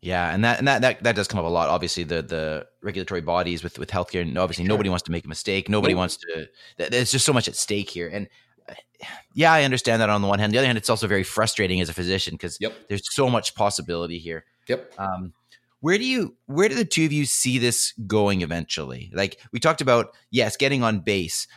Yeah, 0.00 0.32
and 0.32 0.44
that 0.44 0.58
and 0.58 0.68
that 0.68 0.80
that, 0.82 1.02
that 1.02 1.16
does 1.16 1.26
come 1.26 1.40
up 1.40 1.46
a 1.46 1.48
lot. 1.48 1.68
Obviously, 1.68 2.04
the 2.04 2.22
the 2.22 2.66
regulatory 2.82 3.20
bodies 3.20 3.64
with 3.64 3.78
with 3.78 3.90
healthcare, 3.90 4.22
and 4.22 4.38
obviously 4.38 4.64
sure. 4.64 4.68
nobody 4.68 4.88
wants 4.88 5.02
to 5.04 5.12
make 5.12 5.24
a 5.24 5.28
mistake. 5.28 5.68
Nobody 5.68 5.94
nope. 5.94 5.98
wants 5.98 6.16
to. 6.18 6.48
There's 6.76 7.10
just 7.10 7.26
so 7.26 7.32
much 7.32 7.48
at 7.48 7.56
stake 7.56 7.90
here, 7.90 8.08
and 8.08 8.28
yeah, 9.34 9.52
I 9.52 9.64
understand 9.64 10.00
that 10.00 10.08
on 10.10 10.22
the 10.22 10.28
one 10.28 10.38
hand. 10.38 10.52
The 10.52 10.58
other 10.58 10.66
hand, 10.66 10.78
it's 10.78 10.90
also 10.90 11.08
very 11.08 11.24
frustrating 11.24 11.80
as 11.80 11.88
a 11.88 11.94
physician 11.94 12.34
because 12.34 12.58
yep. 12.60 12.74
there's 12.88 13.12
so 13.12 13.28
much 13.28 13.56
possibility 13.56 14.18
here. 14.18 14.44
Yep. 14.68 14.92
Um, 14.98 15.32
where 15.80 15.98
do 15.98 16.04
you 16.04 16.36
where 16.46 16.68
do 16.68 16.76
the 16.76 16.84
two 16.84 17.04
of 17.04 17.12
you 17.12 17.24
see 17.24 17.58
this 17.58 17.92
going 18.06 18.42
eventually? 18.42 19.10
Like 19.12 19.40
we 19.52 19.58
talked 19.58 19.80
about, 19.80 20.16
yes, 20.30 20.56
getting 20.56 20.84
on 20.84 21.00
base 21.00 21.48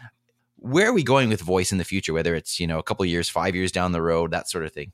where 0.62 0.88
are 0.88 0.93
we 0.93 1.04
going 1.04 1.27
with 1.27 1.41
voice 1.41 1.71
in 1.71 1.80
the 1.80 1.84
future? 1.84 2.13
Whether 2.13 2.36
it's 2.36 2.60
you 2.60 2.67
know 2.67 2.80
a 2.80 2.84
couple 2.84 3.06
years, 3.06 3.27
five 3.27 3.56
years 3.56 3.71
down 3.71 3.91
the 3.91 4.01
road, 4.01 4.32
that 4.32 4.49
sort 4.49 4.63
of 4.63 4.71
thing. 4.71 4.93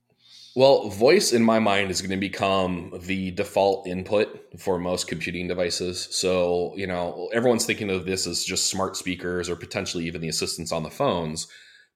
Well, 0.58 0.89
voice 0.89 1.34
in 1.34 1.43
my 1.43 1.60
mind 1.60 1.91
is 1.91 2.02
going 2.02 2.10
to 2.10 2.17
become 2.17 2.91
the 3.04 3.30
default 3.30 3.86
input 3.86 4.43
for 4.58 4.80
most 4.80 5.08
computing 5.08 5.48
devices. 5.48 6.08
So, 6.10 6.74
you 6.76 6.88
know, 6.88 7.30
everyone's 7.32 7.67
thinking 7.67 7.91
of 7.91 8.08
this 8.08 8.26
as 8.26 8.43
just 8.43 8.65
smart 8.65 8.98
speakers 8.98 9.52
or 9.52 9.56
potentially 9.56 10.06
even 10.08 10.20
the 10.20 10.30
assistants 10.30 10.72
on 10.72 10.82
the 10.82 10.89
phones. 10.89 11.48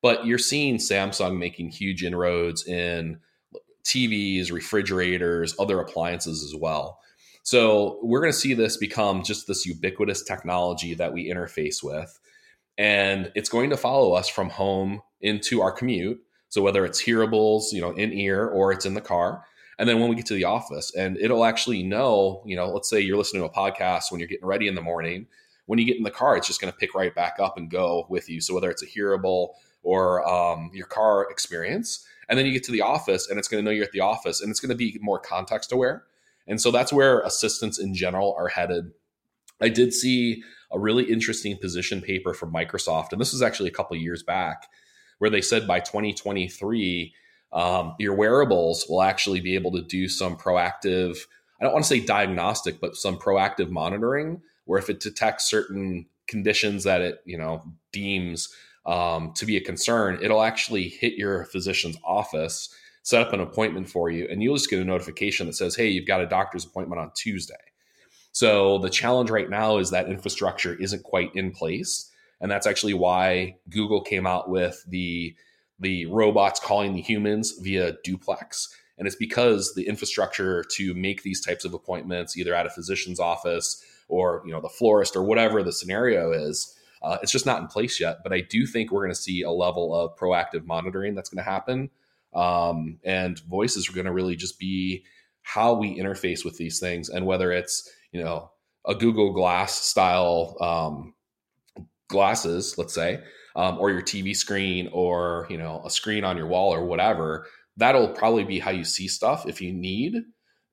But 0.03 0.27
you're 0.27 0.37
seeing 0.37 0.77
Samsung 0.77 1.39
making 1.39 1.71
huge 1.71 2.03
inroads 2.03 2.67
in 2.67 3.21
TVs, 3.83 4.51
refrigerators, 4.51 5.55
other 5.57 5.79
appliances 5.79 6.43
as 6.43 6.53
well. 6.55 6.99
So 7.41 7.97
we're 8.03 8.21
going 8.21 8.31
to 8.31 8.37
see 8.37 8.53
this 8.53 8.77
become 8.77 9.23
just 9.23 9.47
this 9.47 9.65
ubiquitous 9.65 10.21
technology 10.21 10.93
that 10.93 11.13
we 11.13 11.31
interface 11.31 11.81
with. 11.81 12.19
And 12.77 13.31
it's 13.33 13.49
going 13.49 13.71
to 13.71 13.77
follow 13.77 14.13
us 14.13 14.29
from 14.29 14.51
home 14.51 15.01
into 15.19 15.63
our 15.63 15.71
commute. 15.71 16.21
So 16.51 16.61
whether 16.61 16.85
it's 16.85 17.01
hearables, 17.01 17.71
you 17.71 17.79
know, 17.79 17.91
in 17.91 18.11
ear 18.11 18.45
or 18.45 18.73
it's 18.73 18.85
in 18.85 18.93
the 18.93 19.01
car. 19.01 19.45
And 19.79 19.87
then 19.87 20.01
when 20.01 20.09
we 20.09 20.17
get 20.17 20.25
to 20.27 20.33
the 20.33 20.43
office, 20.43 20.93
and 20.93 21.17
it'll 21.17 21.45
actually 21.45 21.81
know, 21.81 22.43
you 22.45 22.57
know, 22.57 22.69
let's 22.69 22.89
say 22.89 22.99
you're 22.99 23.17
listening 23.17 23.41
to 23.41 23.47
a 23.47 23.53
podcast 23.53 24.11
when 24.11 24.19
you're 24.19 24.27
getting 24.27 24.45
ready 24.45 24.67
in 24.67 24.75
the 24.75 24.81
morning. 24.81 25.27
When 25.65 25.79
you 25.79 25.85
get 25.85 25.95
in 25.95 26.03
the 26.03 26.11
car, 26.11 26.35
it's 26.35 26.47
just 26.47 26.59
going 26.59 26.71
to 26.71 26.77
pick 26.77 26.93
right 26.93 27.15
back 27.15 27.37
up 27.39 27.57
and 27.57 27.71
go 27.71 28.05
with 28.09 28.29
you. 28.29 28.41
So 28.41 28.53
whether 28.53 28.69
it's 28.69 28.83
a 28.83 28.85
hearable 28.85 29.53
or 29.81 30.27
um, 30.29 30.69
your 30.73 30.87
car 30.87 31.31
experience, 31.31 32.05
and 32.27 32.37
then 32.37 32.45
you 32.45 32.51
get 32.51 32.65
to 32.65 32.71
the 32.71 32.81
office 32.81 33.29
and 33.29 33.39
it's 33.39 33.47
going 33.47 33.63
to 33.63 33.65
know 33.65 33.73
you're 33.73 33.85
at 33.85 33.93
the 33.93 34.01
office 34.01 34.41
and 34.41 34.51
it's 34.51 34.59
going 34.59 34.69
to 34.69 34.75
be 34.75 34.99
more 35.01 35.19
context 35.19 35.71
aware. 35.71 36.03
And 36.47 36.59
so 36.59 36.69
that's 36.69 36.91
where 36.91 37.21
assistants 37.21 37.79
in 37.79 37.95
general 37.95 38.35
are 38.37 38.49
headed. 38.49 38.91
I 39.61 39.69
did 39.69 39.93
see 39.93 40.43
a 40.69 40.77
really 40.77 41.05
interesting 41.05 41.57
position 41.57 42.01
paper 42.01 42.33
from 42.33 42.53
Microsoft, 42.53 43.13
and 43.13 43.21
this 43.21 43.31
was 43.31 43.41
actually 43.41 43.69
a 43.69 43.73
couple 43.73 43.95
years 43.95 44.21
back, 44.21 44.67
where 45.21 45.29
they 45.29 45.39
said 45.39 45.67
by 45.67 45.79
2023, 45.79 47.13
um, 47.53 47.93
your 47.99 48.15
wearables 48.15 48.87
will 48.89 49.03
actually 49.03 49.39
be 49.39 49.53
able 49.53 49.71
to 49.71 49.83
do 49.83 50.07
some 50.07 50.35
proactive, 50.35 51.15
I 51.59 51.63
don't 51.63 51.73
want 51.73 51.85
to 51.85 51.89
say 51.89 51.99
diagnostic, 51.99 52.81
but 52.81 52.95
some 52.95 53.19
proactive 53.19 53.69
monitoring, 53.69 54.41
where 54.65 54.79
if 54.79 54.89
it 54.89 54.99
detects 54.99 55.47
certain 55.47 56.07
conditions 56.25 56.85
that 56.85 57.01
it, 57.01 57.21
you 57.23 57.37
know, 57.37 57.63
deems 57.91 58.51
um, 58.87 59.31
to 59.35 59.45
be 59.45 59.57
a 59.57 59.61
concern, 59.61 60.17
it'll 60.23 60.41
actually 60.41 60.89
hit 60.89 61.13
your 61.13 61.45
physician's 61.45 61.97
office, 62.03 62.73
set 63.03 63.21
up 63.21 63.31
an 63.31 63.41
appointment 63.41 63.87
for 63.87 64.09
you, 64.09 64.27
and 64.27 64.41
you'll 64.41 64.57
just 64.57 64.71
get 64.71 64.81
a 64.81 64.83
notification 64.83 65.45
that 65.45 65.53
says, 65.53 65.75
hey, 65.75 65.87
you've 65.87 66.07
got 66.07 66.21
a 66.21 66.25
doctor's 66.25 66.65
appointment 66.65 66.99
on 66.99 67.11
Tuesday. 67.13 67.53
So 68.31 68.79
the 68.79 68.89
challenge 68.89 69.29
right 69.29 69.51
now 69.51 69.77
is 69.77 69.91
that 69.91 70.09
infrastructure 70.09 70.73
isn't 70.73 71.03
quite 71.03 71.35
in 71.35 71.51
place. 71.51 72.10
And 72.41 72.51
that's 72.51 72.67
actually 72.67 72.93
why 72.93 73.55
Google 73.69 74.01
came 74.01 74.27
out 74.27 74.49
with 74.49 74.83
the 74.87 75.35
the 75.79 76.05
robots 76.07 76.59
calling 76.59 76.93
the 76.93 77.01
humans 77.01 77.53
via 77.59 77.93
duplex. 78.03 78.75
And 78.97 79.07
it's 79.07 79.15
because 79.15 79.73
the 79.73 79.87
infrastructure 79.87 80.63
to 80.75 80.93
make 80.93 81.23
these 81.23 81.43
types 81.43 81.65
of 81.65 81.73
appointments, 81.73 82.37
either 82.37 82.53
at 82.53 82.67
a 82.67 82.69
physician's 82.69 83.19
office 83.19 83.83
or 84.07 84.43
you 84.45 84.51
know 84.51 84.61
the 84.61 84.69
florist 84.69 85.15
or 85.15 85.23
whatever 85.23 85.63
the 85.63 85.71
scenario 85.71 86.31
is, 86.31 86.77
uh, 87.01 87.17
it's 87.21 87.31
just 87.31 87.45
not 87.45 87.61
in 87.61 87.67
place 87.67 87.99
yet, 87.99 88.19
but 88.23 88.33
I 88.33 88.41
do 88.41 88.65
think 88.65 88.91
we're 88.91 89.01
going 89.01 89.15
to 89.15 89.21
see 89.21 89.41
a 89.41 89.51
level 89.51 89.95
of 89.95 90.15
proactive 90.17 90.65
monitoring 90.65 91.15
that's 91.15 91.29
going 91.29 91.43
to 91.43 91.49
happen. 91.49 91.89
Um, 92.33 92.99
and 93.03 93.39
voices 93.39 93.89
are 93.89 93.93
going 93.93 94.05
to 94.05 94.11
really 94.11 94.35
just 94.35 94.59
be 94.59 95.03
how 95.41 95.73
we 95.73 95.97
interface 95.97 96.45
with 96.45 96.57
these 96.57 96.79
things 96.79 97.09
and 97.09 97.25
whether 97.25 97.51
it's, 97.51 97.89
you 98.11 98.23
know, 98.23 98.51
a 98.85 98.93
Google 98.95 99.33
Glass 99.33 99.73
style 99.73 100.55
um, 100.61 101.13
glasses, 102.11 102.77
let's 102.77 102.93
say, 102.93 103.23
um, 103.55 103.79
or 103.79 103.89
your 103.89 104.01
TV 104.01 104.35
screen 104.35 104.89
or, 104.93 105.47
you 105.49 105.57
know, 105.57 105.81
a 105.85 105.89
screen 105.89 106.23
on 106.23 106.37
your 106.37 106.47
wall 106.47 106.73
or 106.73 106.85
whatever, 106.85 107.47
that'll 107.77 108.09
probably 108.09 108.43
be 108.43 108.59
how 108.59 108.71
you 108.71 108.83
see 108.83 109.07
stuff 109.07 109.47
if 109.47 109.61
you 109.61 109.73
need. 109.73 110.17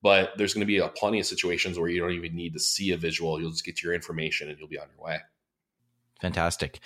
But 0.03 0.33
there's 0.37 0.55
going 0.55 0.61
to 0.61 0.67
be 0.67 0.79
a 0.79 0.89
plenty 0.89 1.19
of 1.19 1.27
situations 1.27 1.79
where 1.79 1.89
you 1.89 2.01
don't 2.01 2.13
even 2.13 2.37
need 2.37 2.53
to 2.53 2.61
see 2.61 2.93
a 2.93 2.97
visual. 2.97 3.41
You'll 3.41 3.51
just 3.51 3.65
get 3.65 3.83
your 3.83 3.95
information 3.95 4.49
and 4.49 4.59
you'll 4.59 4.69
be 4.69 4.79
on 4.79 4.87
your 4.97 5.05
way. 5.05 5.19
Fantastic. 6.21 6.81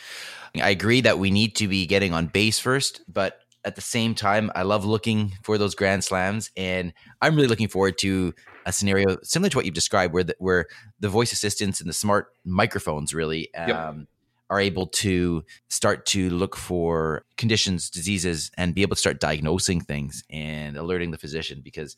I 0.55 0.71
agree 0.71 1.01
that 1.03 1.19
we 1.19 1.31
need 1.31 1.57
to 1.57 1.69
be 1.69 1.87
getting 1.87 2.13
on 2.13 2.27
base 2.27 2.59
first, 2.59 3.03
but 3.09 3.41
at 3.65 3.77
the 3.77 3.81
same 3.81 4.15
time, 4.15 4.51
I 4.55 4.63
love 4.63 4.85
looking 4.85 5.33
for 5.43 5.57
those 5.57 5.75
grand 5.75 6.03
slams, 6.03 6.51
and 6.57 6.93
I'm 7.21 7.37
really 7.37 7.49
looking 7.49 7.69
forward 7.69 7.97
to 7.99 8.35
a 8.67 8.73
scenario 8.73 9.19
similar 9.23 9.51
to 9.51 9.57
what 9.57 9.65
you've 9.65 9.75
described, 9.75 10.13
where 10.13 10.25
the, 10.25 10.37
where 10.39 10.67
the 11.01 11.09
voice 11.09 11.33
assistants 11.33 11.81
and 11.81 11.89
the 11.89 11.95
smart 11.95 12.33
microphones 12.45 13.15
really 13.15 13.53
um, 13.55 13.69
yep. 13.69 14.07
Are 14.53 14.61
able 14.61 14.87
to 14.87 15.43
start 15.69 16.05
to 16.05 16.29
look 16.29 16.57
for 16.57 17.25
conditions, 17.39 17.89
diseases, 17.89 18.51
and 18.59 18.75
be 18.75 18.83
able 18.83 18.95
to 18.95 19.01
start 19.01 19.19
diagnosing 19.19 19.81
things 19.81 20.23
and 20.29 20.77
alerting 20.77 21.11
the 21.11 21.17
physician 21.17 21.63
because 21.65 21.97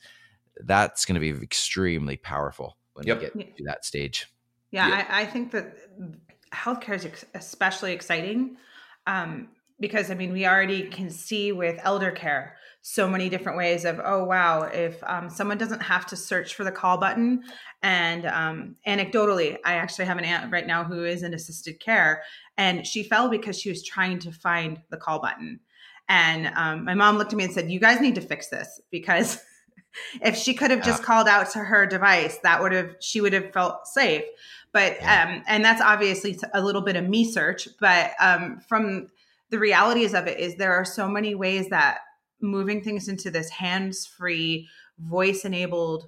that's 0.61 1.05
going 1.05 1.21
to 1.21 1.21
be 1.21 1.43
extremely 1.43 2.17
powerful 2.17 2.77
when 2.93 3.09
yep. 3.09 3.35
we 3.35 3.43
get 3.43 3.57
to 3.57 3.65
that 3.65 3.85
stage. 3.85 4.29
Yeah, 4.71 4.87
yeah. 4.87 5.07
I, 5.09 5.23
I 5.23 5.27
think 5.27 5.51
that 5.51 5.77
healthcare 6.53 6.95
is 6.95 7.05
ex- 7.07 7.25
especially 7.35 7.93
exciting 7.93 8.57
um, 9.09 9.49
because 9.81 10.13
I 10.13 10.15
mean 10.15 10.33
we 10.33 10.47
already 10.47 10.85
can 10.85 11.11
see 11.11 11.51
with 11.51 11.81
elder 11.83 12.13
care 12.13 12.57
so 12.87 13.09
many 13.09 13.31
different 13.31 13.57
ways 13.57 13.87
of 13.87 13.99
oh 14.05 14.25
wow 14.25 14.65
if 14.65 15.03
um, 15.05 15.31
someone 15.31 15.57
doesn't 15.57 15.81
have 15.81 16.05
to 16.05 16.17
search 16.17 16.55
for 16.55 16.65
the 16.65 16.71
call 16.71 16.99
button. 16.99 17.43
And 17.83 18.27
um, 18.27 18.77
anecdotally 18.87 19.57
I 19.65 19.77
actually 19.77 20.05
have 20.05 20.19
an 20.19 20.25
aunt 20.25 20.53
right 20.53 20.67
now 20.67 20.85
who 20.85 21.03
is 21.03 21.23
in 21.23 21.33
assisted 21.33 21.81
care 21.81 22.23
and 22.59 22.87
she 22.87 23.03
fell 23.03 23.31
because 23.31 23.59
she 23.59 23.71
was 23.71 23.83
trying 23.83 24.19
to 24.19 24.31
find 24.31 24.83
the 24.91 24.99
call 24.99 25.19
button. 25.19 25.61
And 26.11 26.53
um, 26.55 26.85
my 26.85 26.93
mom 26.93 27.17
looked 27.17 27.33
at 27.33 27.39
me 27.39 27.45
and 27.45 27.55
said 27.55 27.71
you 27.71 27.81
guys 27.81 28.03
need 28.03 28.17
to 28.17 28.21
fix 28.21 28.49
this 28.49 28.83
because 28.91 29.39
if 30.23 30.37
she 30.37 30.53
could 30.53 30.71
have 30.71 30.85
just 30.85 31.03
uh, 31.03 31.07
called 31.07 31.27
out 31.27 31.51
to 31.53 31.61
her 31.61 31.87
device 31.87 32.37
that 32.43 32.63
would 32.63 32.73
have 32.73 32.97
she 33.01 33.23
would 33.23 33.33
have 33.33 33.51
felt 33.51 33.87
safe. 33.87 34.25
But 34.73 35.03
um, 35.03 35.43
and 35.49 35.65
that's 35.65 35.81
obviously 35.81 36.39
a 36.53 36.61
little 36.61 36.83
bit 36.83 36.97
of 36.97 37.09
me 37.09 37.25
search 37.25 37.67
but 37.81 38.11
um, 38.21 38.61
from 38.69 39.09
the 39.49 39.59
realities 39.59 40.13
of 40.13 40.27
it 40.27 40.39
is 40.39 40.57
there 40.57 40.75
are 40.75 40.85
so 40.85 41.09
many 41.09 41.35
ways 41.35 41.71
that 41.71 42.01
moving 42.41 42.83
things 42.83 43.09
into 43.09 43.31
this 43.31 43.51
hands-free 43.51 44.69
voice-enabled 44.99 46.07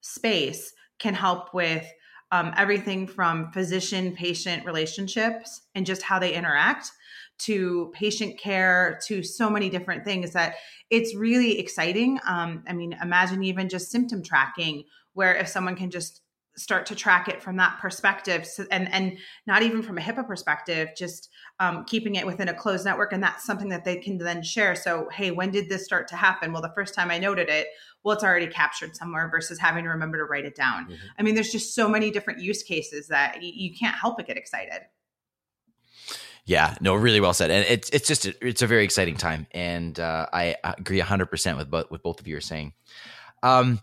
space 0.00 0.72
can 0.98 1.14
help 1.14 1.52
with 1.54 1.86
um, 2.32 2.52
everything 2.56 3.06
from 3.06 3.52
physician 3.52 4.12
patient 4.12 4.64
relationships 4.66 5.62
and 5.74 5.86
just 5.86 6.02
how 6.02 6.18
they 6.18 6.34
interact 6.34 6.90
to 7.38 7.92
patient 7.94 8.38
care 8.38 8.98
to 9.06 9.22
so 9.22 9.50
many 9.50 9.68
different 9.68 10.04
things 10.04 10.32
that 10.32 10.54
it's 10.90 11.14
really 11.14 11.58
exciting. 11.58 12.18
Um, 12.26 12.64
i 12.66 12.72
mean 12.72 12.96
imagine 13.02 13.44
even 13.44 13.68
just 13.68 13.90
symptom 13.90 14.22
tracking 14.22 14.84
where 15.12 15.34
if 15.36 15.48
someone 15.48 15.76
can 15.76 15.90
just 15.90 16.22
start 16.58 16.86
to 16.86 16.94
track 16.94 17.28
it 17.28 17.42
from 17.42 17.56
that 17.56 17.78
perspective. 17.80 18.46
So, 18.46 18.64
and 18.70 18.92
and 18.92 19.18
not 19.46 19.62
even 19.62 19.82
from 19.82 19.98
a 19.98 20.00
HIPAA 20.00 20.26
perspective 20.26 20.88
just 20.96 21.28
um, 21.60 21.84
keeping 21.84 22.14
it 22.14 22.26
within 22.26 22.48
a 22.48 22.54
closed 22.54 22.84
network 22.84 23.12
and 23.12 23.22
that's 23.22 23.44
something 23.44 23.68
that 23.68 23.84
they 23.84 23.96
can 23.96 24.18
then 24.18 24.42
share. 24.42 24.74
So 24.74 25.08
hey 25.12 25.30
when 25.30 25.50
did 25.50 25.68
this 25.68 25.84
start 25.84 26.08
to 26.08 26.16
happen? 26.16 26.52
Well 26.52 26.62
the 26.62 26.72
first 26.74 26.94
time 26.94 27.10
I 27.10 27.18
noted 27.18 27.48
it 27.48 27.68
well 28.02 28.14
it's 28.14 28.24
already 28.24 28.46
captured 28.46 28.96
somewhere 28.96 29.28
versus 29.30 29.58
having 29.58 29.84
to 29.84 29.90
remember 29.90 30.18
to 30.18 30.24
write 30.24 30.44
it 30.44 30.56
down. 30.56 30.84
Mm-hmm. 30.84 30.94
I 31.18 31.22
mean 31.22 31.34
there's 31.34 31.52
just 31.52 31.74
so 31.74 31.88
many 31.88 32.10
different 32.10 32.40
use 32.40 32.62
cases 32.62 33.08
that 33.08 33.36
y- 33.36 33.52
you 33.54 33.74
can't 33.76 33.96
help 33.96 34.16
but 34.16 34.26
get 34.26 34.36
excited. 34.36 34.82
Yeah, 36.46 36.76
no, 36.80 36.94
really 36.94 37.20
well 37.20 37.34
said, 37.34 37.50
and 37.50 37.66
it's 37.68 37.90
it's 37.90 38.06
just 38.06 38.24
a, 38.24 38.46
it's 38.46 38.62
a 38.62 38.68
very 38.68 38.84
exciting 38.84 39.16
time, 39.16 39.48
and 39.50 39.98
uh, 39.98 40.26
I 40.32 40.54
agree 40.62 41.00
hundred 41.00 41.26
percent 41.26 41.58
with 41.58 41.68
both 41.68 41.90
with 41.90 42.04
both 42.04 42.20
of 42.20 42.28
you 42.28 42.36
are 42.36 42.40
saying. 42.40 42.72
Um, 43.42 43.80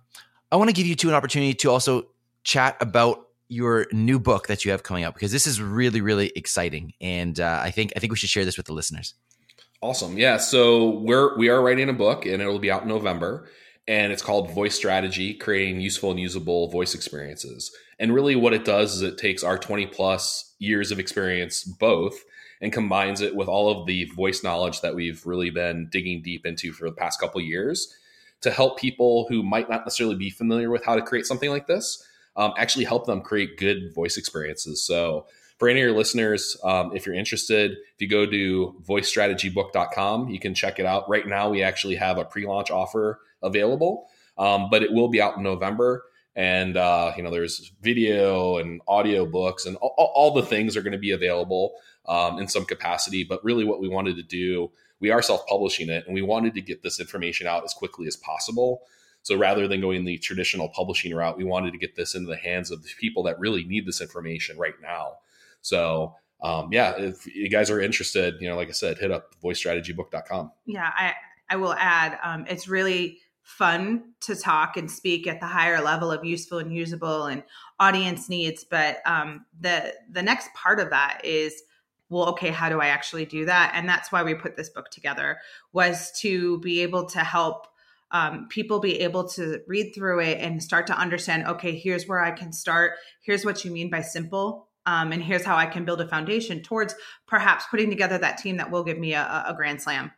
I 0.50 0.56
want 0.56 0.70
to 0.70 0.74
give 0.74 0.88
you 0.88 0.96
two 0.96 1.10
an 1.10 1.16
opportunity 1.16 1.54
to 1.56 1.72
also 1.72 2.08
chat 2.44 2.78
about 2.80 3.28
your 3.50 3.88
new 3.92 4.20
book 4.20 4.48
that 4.48 4.66
you 4.66 4.72
have 4.72 4.84
coming 4.84 5.04
up 5.04 5.14
because 5.14 5.32
this 5.32 5.46
is 5.46 5.62
really 5.62 6.02
really 6.02 6.32
exciting. 6.36 6.94
And 7.02 7.40
uh, 7.40 7.60
i 7.62 7.72
think 7.72 7.94
i 7.96 8.00
think 8.00 8.12
we 8.12 8.18
should 8.18 8.30
share 8.30 8.46
this 8.46 8.58
with 8.58 8.66
the 8.66 8.74
listeners. 8.74 9.14
Awesome. 9.82 10.18
Yeah 10.18 10.38
so 10.38 11.00
we're 11.00 11.38
we 11.38 11.50
are 11.50 11.62
writing 11.62 11.90
a 11.90 11.94
book 11.94 12.26
and 12.26 12.42
it'll 12.42 12.60
be 12.60 12.72
out 12.72 12.84
in 12.84 12.88
november 12.88 13.50
and 13.88 14.14
it's 14.14 14.22
called 14.22 14.54
voice 14.54 14.76
strategy 14.76 15.34
creating 15.34 15.82
useful 15.82 16.12
and 16.12 16.20
usable 16.20 16.70
voice 16.70 16.96
experiences. 16.96 17.76
And 18.00 18.14
really 18.14 18.36
what 18.36 18.54
it 18.54 18.66
does 18.66 18.96
is 18.96 19.02
it 19.02 19.18
takes 19.18 19.44
our 19.44 19.58
20 19.58 19.88
plus 19.88 20.56
years 20.60 20.92
of 20.92 21.00
experience 21.00 21.64
both 21.64 22.24
and 22.62 22.72
combines 22.72 23.20
it 23.20 23.36
with 23.36 23.50
all 23.50 23.70
of 23.70 23.86
the 23.86 24.06
voice 24.06 24.42
knowledge 24.42 24.82
that 24.82 24.96
we've 24.96 25.26
really 25.26 25.50
been 25.50 25.90
digging 25.92 26.22
deep 26.22 26.46
into 26.46 26.72
for 26.72 26.90
the 26.90 26.96
past 26.96 27.20
couple 27.20 27.42
years 27.42 27.94
to 28.42 28.52
help 28.52 28.80
people 28.80 29.26
who 29.28 29.44
might 29.44 29.70
not 29.70 29.86
necessarily 29.86 30.16
be 30.16 30.30
familiar 30.30 30.70
with 30.70 30.84
how 30.86 30.96
to 30.96 31.02
create 31.02 31.26
something 31.26 31.50
like 31.50 31.68
this 31.68 32.08
um, 32.36 32.54
actually 32.58 32.86
help 32.86 33.06
them 33.06 33.22
create 33.22 33.58
good 33.58 33.94
voice 33.94 34.18
experiences. 34.18 34.82
So, 34.86 35.28
for 35.60 35.70
any 35.70 35.80
of 35.82 35.86
your 35.86 35.96
listeners, 35.96 36.58
um, 36.64 36.96
if 36.96 37.06
you're 37.06 37.16
interested, 37.16 37.72
if 37.72 38.02
you 38.02 38.08
go 38.08 38.26
to 38.26 38.76
voicestrategybook.com, 38.86 40.30
you 40.30 40.40
can 40.40 40.54
check 40.54 40.80
it 40.80 40.86
out. 40.86 41.08
Right 41.08 41.28
now, 41.28 41.50
we 41.50 41.62
actually 41.62 41.96
have 41.96 42.18
a 42.18 42.26
pre 42.26 42.46
launch 42.46 42.72
offer 42.72 43.22
available, 43.42 44.08
um, 44.38 44.70
but 44.70 44.84
it 44.84 44.92
will 44.92 45.08
be 45.08 45.22
out 45.22 45.38
in 45.38 45.44
November. 45.44 46.04
And, 46.36 46.76
uh, 46.76 47.14
you 47.16 47.22
know, 47.22 47.30
there's 47.30 47.72
video 47.82 48.58
and 48.58 48.82
audio 48.88 49.26
books 49.26 49.68
and 49.68 49.76
all, 49.78 50.12
all 50.16 50.34
the 50.34 50.42
things 50.42 50.76
are 50.76 50.82
going 50.82 50.94
to 50.94 50.98
be 50.98 51.12
available 51.12 51.76
um, 52.08 52.40
in 52.40 52.48
some 52.48 52.66
capacity. 52.66 53.24
But 53.24 53.44
really, 53.44 53.64
what 53.64 53.80
we 53.80 53.88
wanted 53.88 54.16
to 54.16 54.24
do, 54.24 54.72
we 55.00 55.12
are 55.12 55.22
self 55.22 55.46
publishing 55.46 55.90
it 55.90 56.06
and 56.06 56.16
we 56.16 56.24
wanted 56.24 56.56
to 56.56 56.62
get 56.62 56.82
this 56.82 57.00
information 57.00 57.46
out 57.46 57.64
as 57.64 57.74
quickly 57.74 58.08
as 58.08 58.16
possible. 58.16 58.82
So 59.24 59.36
rather 59.38 59.68
than 59.68 59.82
going 59.82 60.06
the 60.06 60.18
traditional 60.18 60.70
publishing 60.70 61.16
route, 61.16 61.38
we 61.38 61.44
wanted 61.44 61.72
to 61.72 61.78
get 61.78 61.96
this 61.96 62.14
into 62.14 62.30
the 62.30 62.38
hands 62.38 62.72
of 62.72 62.84
the 62.84 62.90
people 63.00 63.24
that 63.24 63.40
really 63.40 63.64
need 63.64 63.88
this 63.88 64.02
information 64.02 64.58
right 64.58 64.76
now. 64.82 65.14
So 65.62 66.16
um, 66.42 66.70
yeah, 66.72 66.94
if 66.98 67.26
you 67.26 67.50
guys 67.50 67.72
are 67.72 67.80
interested, 67.80 68.36
you 68.42 68.50
know, 68.50 68.58
like 68.58 68.68
I 68.68 68.74
said, 68.74 68.98
hit 68.98 69.12
up 69.12 69.34
voicestrategybook.com. 69.42 70.52
Yeah, 70.66 70.92
I 70.94 71.14
I 71.50 71.56
will 71.56 71.74
add, 71.74 72.18
um, 72.24 72.46
it's 72.50 72.68
really 72.68 73.20
fun 73.42 74.14
to 74.22 74.36
talk 74.36 74.78
and 74.78 74.90
speak 74.90 75.28
at 75.28 75.40
the 75.40 75.46
higher 75.46 75.82
level 75.82 76.12
of 76.12 76.24
useful 76.24 76.60
and 76.60 76.74
usable 76.74 77.26
and 77.26 77.44
audience 77.80 78.30
needs, 78.30 78.64
but 78.64 78.98
um, 79.06 79.46
the 79.60 79.94
the 80.12 80.22
next 80.22 80.54
part 80.54 80.80
of 80.80 80.90
that 80.90 81.22
is 81.24 81.62
well 82.10 82.28
okay 82.30 82.50
how 82.50 82.70
do 82.70 82.80
i 82.80 82.88
actually 82.88 83.26
do 83.26 83.46
that 83.46 83.72
and 83.74 83.88
that's 83.88 84.12
why 84.12 84.22
we 84.22 84.36
put 84.36 84.56
this 84.56 84.70
book 84.70 84.90
together 84.92 85.38
was 85.72 86.12
to 86.12 86.60
be 86.60 86.82
able 86.82 87.06
to 87.06 87.20
help 87.20 87.68
um, 88.14 88.48
people 88.48 88.80
be 88.80 89.02
able 89.02 89.28
to 89.30 89.60
read 89.68 89.94
through 89.94 90.22
it 90.22 90.40
and 90.40 90.64
start 90.64 90.88
to 90.88 90.98
understand 90.98 91.46
okay 91.48 91.78
here's 91.78 92.08
where 92.08 92.24
i 92.24 92.32
can 92.32 92.54
start. 92.54 92.94
Here's 93.24 93.46
what 93.46 93.66
you 93.66 93.72
mean 93.72 93.90
by 93.90 94.02
simple. 94.02 94.70
Um, 94.86 95.12
and 95.12 95.24
here's 95.24 95.46
how 95.46 95.56
i 95.56 95.66
can 95.66 95.86
build 95.86 96.02
a 96.02 96.08
foundation 96.08 96.62
towards 96.62 96.96
perhaps 97.28 97.66
putting 97.70 97.90
together 97.90 98.18
that 98.18 98.38
team 98.38 98.58
that 98.58 98.72
will 98.72 98.84
give 98.84 99.00
me 99.00 99.14
a, 99.14 99.46
a 99.48 99.54
grand 99.56 99.82
slam 99.82 100.12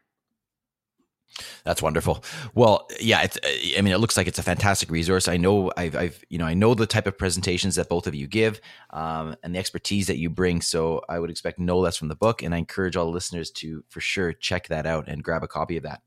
that's 1.66 1.82
wonderful. 1.82 2.24
Well, 2.54 2.88
yeah, 3.00 3.24
it's, 3.24 3.38
I 3.78 3.82
mean, 3.82 3.94
it 3.94 3.98
looks 3.98 4.16
like 4.16 4.28
it's 4.28 4.40
a 4.40 4.44
fantastic 4.44 4.90
resource. 4.90 5.28
I 5.28 5.36
know 5.38 5.72
I've, 5.76 5.96
I've, 5.96 6.24
you 6.30 6.38
know, 6.38 6.46
I 6.46 6.54
know 6.54 6.74
the 6.74 6.86
type 6.86 7.08
of 7.08 7.18
presentations 7.18 7.76
that 7.76 7.90
both 7.90 8.08
of 8.08 8.16
you 8.16 8.26
give 8.26 8.62
um, 8.92 9.36
and 9.44 9.54
the 9.54 9.60
expertise 9.60 10.08
that 10.08 10.18
you 10.18 10.30
bring. 10.30 10.62
So 10.62 11.02
I 11.10 11.20
would 11.20 11.30
expect 11.30 11.60
no 11.60 11.78
less 11.78 11.98
from 11.98 12.08
the 12.08 12.16
book. 12.16 12.42
And 12.42 12.56
I 12.56 12.58
encourage 12.58 12.96
all 12.96 13.12
listeners 13.12 13.52
to, 13.52 13.84
for 13.90 14.00
sure, 14.00 14.32
check 14.32 14.70
that 14.70 14.86
out 14.86 15.10
and 15.10 15.24
grab 15.24 15.44
a 15.44 15.48
copy 15.48 15.76
of 15.76 15.84
that. 15.84 16.02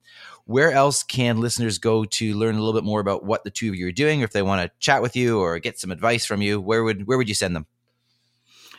Where 0.46 0.72
else 0.72 1.02
can 1.02 1.40
listeners 1.40 1.78
go 1.78 2.04
to 2.04 2.34
learn 2.34 2.54
a 2.54 2.62
little 2.62 2.80
bit 2.80 2.86
more 2.86 3.00
about 3.00 3.24
what 3.24 3.44
the 3.44 3.50
two 3.50 3.68
of 3.68 3.74
you 3.74 3.86
are 3.88 3.92
doing, 3.92 4.22
or 4.22 4.24
if 4.24 4.32
they 4.32 4.42
want 4.42 4.62
to 4.62 4.72
chat 4.78 5.02
with 5.02 5.14
you 5.14 5.40
or 5.40 5.58
get 5.58 5.78
some 5.78 5.90
advice 5.90 6.24
from 6.24 6.40
you? 6.40 6.58
Where 6.58 6.82
would, 6.82 7.06
where 7.06 7.18
would 7.18 7.28
you 7.28 7.34
send 7.34 7.54
them? 7.54 7.66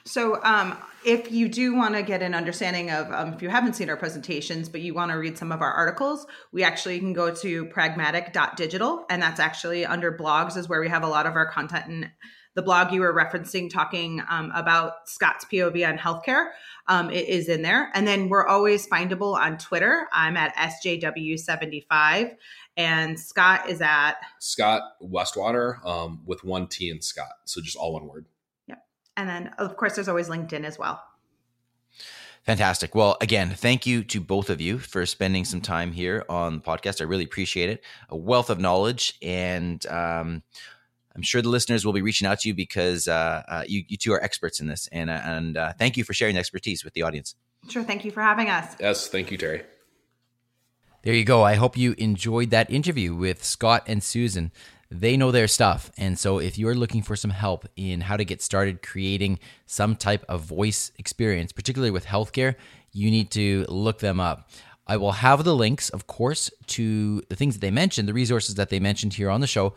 So, 0.09 0.41
um, 0.43 0.75
if 1.05 1.31
you 1.31 1.47
do 1.47 1.75
want 1.75 1.93
to 1.93 2.01
get 2.01 2.23
an 2.23 2.33
understanding 2.33 2.89
of, 2.89 3.11
um, 3.11 3.33
if 3.35 3.43
you 3.43 3.49
haven't 3.49 3.75
seen 3.75 3.91
our 3.91 3.95
presentations, 3.95 4.67
but 4.67 4.81
you 4.81 4.95
want 4.95 5.11
to 5.11 5.17
read 5.17 5.37
some 5.37 5.51
of 5.51 5.61
our 5.61 5.71
articles, 5.71 6.25
we 6.51 6.63
actually 6.63 6.97
can 6.97 7.13
go 7.13 7.33
to 7.35 7.65
pragmatic.digital. 7.65 9.05
And 9.07 9.21
that's 9.21 9.39
actually 9.39 9.85
under 9.85 10.11
blogs, 10.11 10.57
is 10.57 10.67
where 10.67 10.81
we 10.81 10.89
have 10.89 11.03
a 11.03 11.07
lot 11.07 11.27
of 11.27 11.35
our 11.35 11.49
content. 11.49 11.85
And 11.85 12.11
the 12.55 12.63
blog 12.63 12.91
you 12.91 13.01
were 13.01 13.13
referencing, 13.13 13.69
talking 13.69 14.23
um, 14.27 14.51
about 14.55 15.07
Scott's 15.07 15.45
POV 15.45 15.87
on 15.87 15.99
healthcare, 15.99 16.49
um, 16.87 17.11
it 17.11 17.29
is 17.29 17.47
in 17.47 17.61
there. 17.61 17.91
And 17.93 18.07
then 18.07 18.29
we're 18.29 18.47
always 18.47 18.87
findable 18.87 19.35
on 19.35 19.59
Twitter. 19.59 20.07
I'm 20.11 20.35
at 20.37 20.55
SJW75, 20.55 22.35
and 22.75 23.19
Scott 23.19 23.69
is 23.69 23.79
at 23.79 24.15
Scott 24.39 24.81
Westwater 25.03 25.85
um, 25.85 26.23
with 26.25 26.43
one 26.43 26.65
T 26.65 26.89
in 26.89 26.99
Scott. 26.99 27.33
So 27.45 27.61
just 27.61 27.77
all 27.77 27.93
one 27.93 28.07
word. 28.07 28.25
And 29.17 29.29
then, 29.29 29.51
of 29.57 29.75
course, 29.77 29.95
there's 29.95 30.07
always 30.07 30.29
LinkedIn 30.29 30.63
as 30.63 30.79
well. 30.79 31.03
Fantastic. 32.43 32.95
Well, 32.95 33.17
again, 33.21 33.49
thank 33.49 33.85
you 33.85 34.03
to 34.05 34.21
both 34.21 34.49
of 34.49 34.61
you 34.61 34.79
for 34.79 35.05
spending 35.05 35.45
some 35.45 35.61
time 35.61 35.91
here 35.91 36.25
on 36.29 36.55
the 36.55 36.61
podcast. 36.61 37.01
I 37.01 37.03
really 37.03 37.25
appreciate 37.25 37.69
it. 37.69 37.83
A 38.09 38.15
wealth 38.15 38.49
of 38.49 38.59
knowledge, 38.59 39.15
and 39.21 39.85
um, 39.87 40.41
I'm 41.15 41.21
sure 41.21 41.41
the 41.41 41.49
listeners 41.49 41.85
will 41.85 41.93
be 41.93 42.01
reaching 42.01 42.27
out 42.27 42.39
to 42.39 42.47
you 42.47 42.53
because 42.53 43.07
uh, 43.07 43.43
uh, 43.47 43.63
you, 43.67 43.83
you, 43.87 43.97
two 43.97 44.13
are 44.13 44.23
experts 44.23 44.61
in 44.61 44.67
this. 44.67 44.87
And 44.91 45.09
uh, 45.09 45.21
and 45.23 45.57
uh, 45.57 45.73
thank 45.73 45.97
you 45.97 46.03
for 46.03 46.13
sharing 46.13 46.35
the 46.35 46.39
expertise 46.39 46.83
with 46.83 46.93
the 46.93 47.03
audience. 47.03 47.35
Sure. 47.67 47.83
Thank 47.83 48.05
you 48.05 48.11
for 48.11 48.21
having 48.21 48.49
us. 48.49 48.75
Yes. 48.79 49.09
Thank 49.09 49.31
you, 49.31 49.37
Teri. 49.37 49.65
There 51.03 51.13
you 51.13 51.25
go. 51.25 51.43
I 51.43 51.55
hope 51.55 51.77
you 51.77 51.93
enjoyed 51.97 52.49
that 52.49 52.71
interview 52.71 53.15
with 53.15 53.43
Scott 53.43 53.83
and 53.85 54.03
Susan 54.03 54.51
they 54.91 55.17
know 55.17 55.31
their 55.31 55.47
stuff. 55.47 55.91
And 55.97 56.17
so 56.17 56.39
if 56.39 56.57
you're 56.57 56.75
looking 56.75 57.01
for 57.01 57.15
some 57.15 57.31
help 57.31 57.67
in 57.75 58.01
how 58.01 58.17
to 58.17 58.25
get 58.25 58.41
started 58.41 58.81
creating 58.81 59.39
some 59.65 59.95
type 59.95 60.25
of 60.27 60.41
voice 60.41 60.91
experience, 60.97 61.51
particularly 61.51 61.91
with 61.91 62.05
healthcare, 62.05 62.55
you 62.91 63.11
need 63.11 63.31
to 63.31 63.65
look 63.69 63.99
them 63.99 64.19
up. 64.19 64.49
I 64.87 64.97
will 64.97 65.11
have 65.11 65.43
the 65.43 65.55
links, 65.55 65.89
of 65.89 66.07
course, 66.07 66.49
to 66.67 67.21
the 67.29 67.35
things 67.35 67.53
that 67.53 67.61
they 67.61 67.69
mentioned, 67.69 68.07
the 68.07 68.13
resources 68.13 68.55
that 68.55 68.69
they 68.69 68.79
mentioned 68.79 69.13
here 69.13 69.29
on 69.29 69.41
the 69.41 69.47
show 69.47 69.75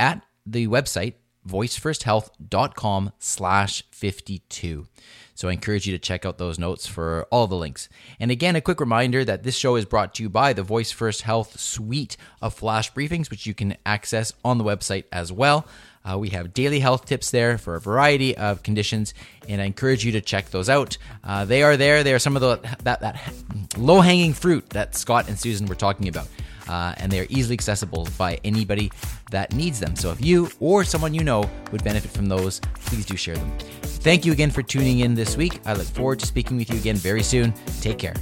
at 0.00 0.24
the 0.44 0.66
website 0.66 1.14
voicefirst.health.com 1.46 3.12
slash 3.18 3.82
52. 3.90 4.86
So 5.34 5.48
I 5.48 5.52
encourage 5.52 5.86
you 5.86 5.92
to 5.92 5.98
check 5.98 6.26
out 6.26 6.36
those 6.36 6.58
notes 6.58 6.86
for 6.86 7.26
all 7.30 7.46
the 7.46 7.54
links. 7.54 7.88
And 8.18 8.30
again, 8.30 8.56
a 8.56 8.60
quick 8.60 8.78
reminder 8.78 9.24
that 9.24 9.42
this 9.42 9.56
show 9.56 9.76
is 9.76 9.86
brought 9.86 10.14
to 10.16 10.22
you 10.22 10.28
by 10.28 10.52
the 10.52 10.62
Voice 10.62 10.90
First 10.90 11.22
Health 11.22 11.58
suite 11.58 12.18
of 12.42 12.52
flash 12.52 12.92
briefings, 12.92 13.30
which 13.30 13.46
you 13.46 13.54
can 13.54 13.78
access 13.86 14.34
on 14.44 14.58
the 14.58 14.64
website 14.64 15.04
as 15.10 15.32
well. 15.32 15.66
Uh, 16.04 16.18
we 16.18 16.30
have 16.30 16.52
daily 16.52 16.80
health 16.80 17.06
tips 17.06 17.30
there 17.30 17.56
for 17.56 17.74
a 17.74 17.80
variety 17.80 18.36
of 18.36 18.62
conditions, 18.62 19.14
and 19.48 19.62
I 19.62 19.64
encourage 19.64 20.04
you 20.04 20.12
to 20.12 20.20
check 20.20 20.50
those 20.50 20.68
out. 20.68 20.98
Uh, 21.24 21.46
they 21.46 21.62
are 21.62 21.76
there. 21.78 22.02
They 22.02 22.12
are 22.12 22.18
some 22.18 22.36
of 22.36 22.42
the 22.42 22.56
that, 22.84 23.00
that 23.00 23.32
low 23.78 24.00
hanging 24.00 24.34
fruit 24.34 24.70
that 24.70 24.94
Scott 24.94 25.28
and 25.28 25.38
Susan 25.38 25.66
were 25.66 25.74
talking 25.74 26.08
about 26.08 26.28
uh, 26.70 26.94
and 26.98 27.10
they 27.10 27.20
are 27.20 27.26
easily 27.28 27.54
accessible 27.54 28.08
by 28.16 28.38
anybody 28.44 28.90
that 29.30 29.52
needs 29.52 29.80
them. 29.80 29.96
So 29.96 30.10
if 30.12 30.24
you 30.24 30.48
or 30.60 30.84
someone 30.84 31.12
you 31.12 31.24
know 31.24 31.44
would 31.72 31.84
benefit 31.84 32.10
from 32.10 32.26
those, 32.26 32.60
please 32.86 33.04
do 33.04 33.16
share 33.16 33.36
them. 33.36 33.52
Thank 33.82 34.24
you 34.24 34.32
again 34.32 34.50
for 34.50 34.62
tuning 34.62 35.00
in 35.00 35.14
this 35.14 35.36
week. 35.36 35.60
I 35.66 35.74
look 35.74 35.86
forward 35.88 36.20
to 36.20 36.26
speaking 36.26 36.56
with 36.56 36.70
you 36.70 36.76
again 36.76 36.96
very 36.96 37.22
soon. 37.22 37.52
Take 37.80 37.98
care. 37.98 38.14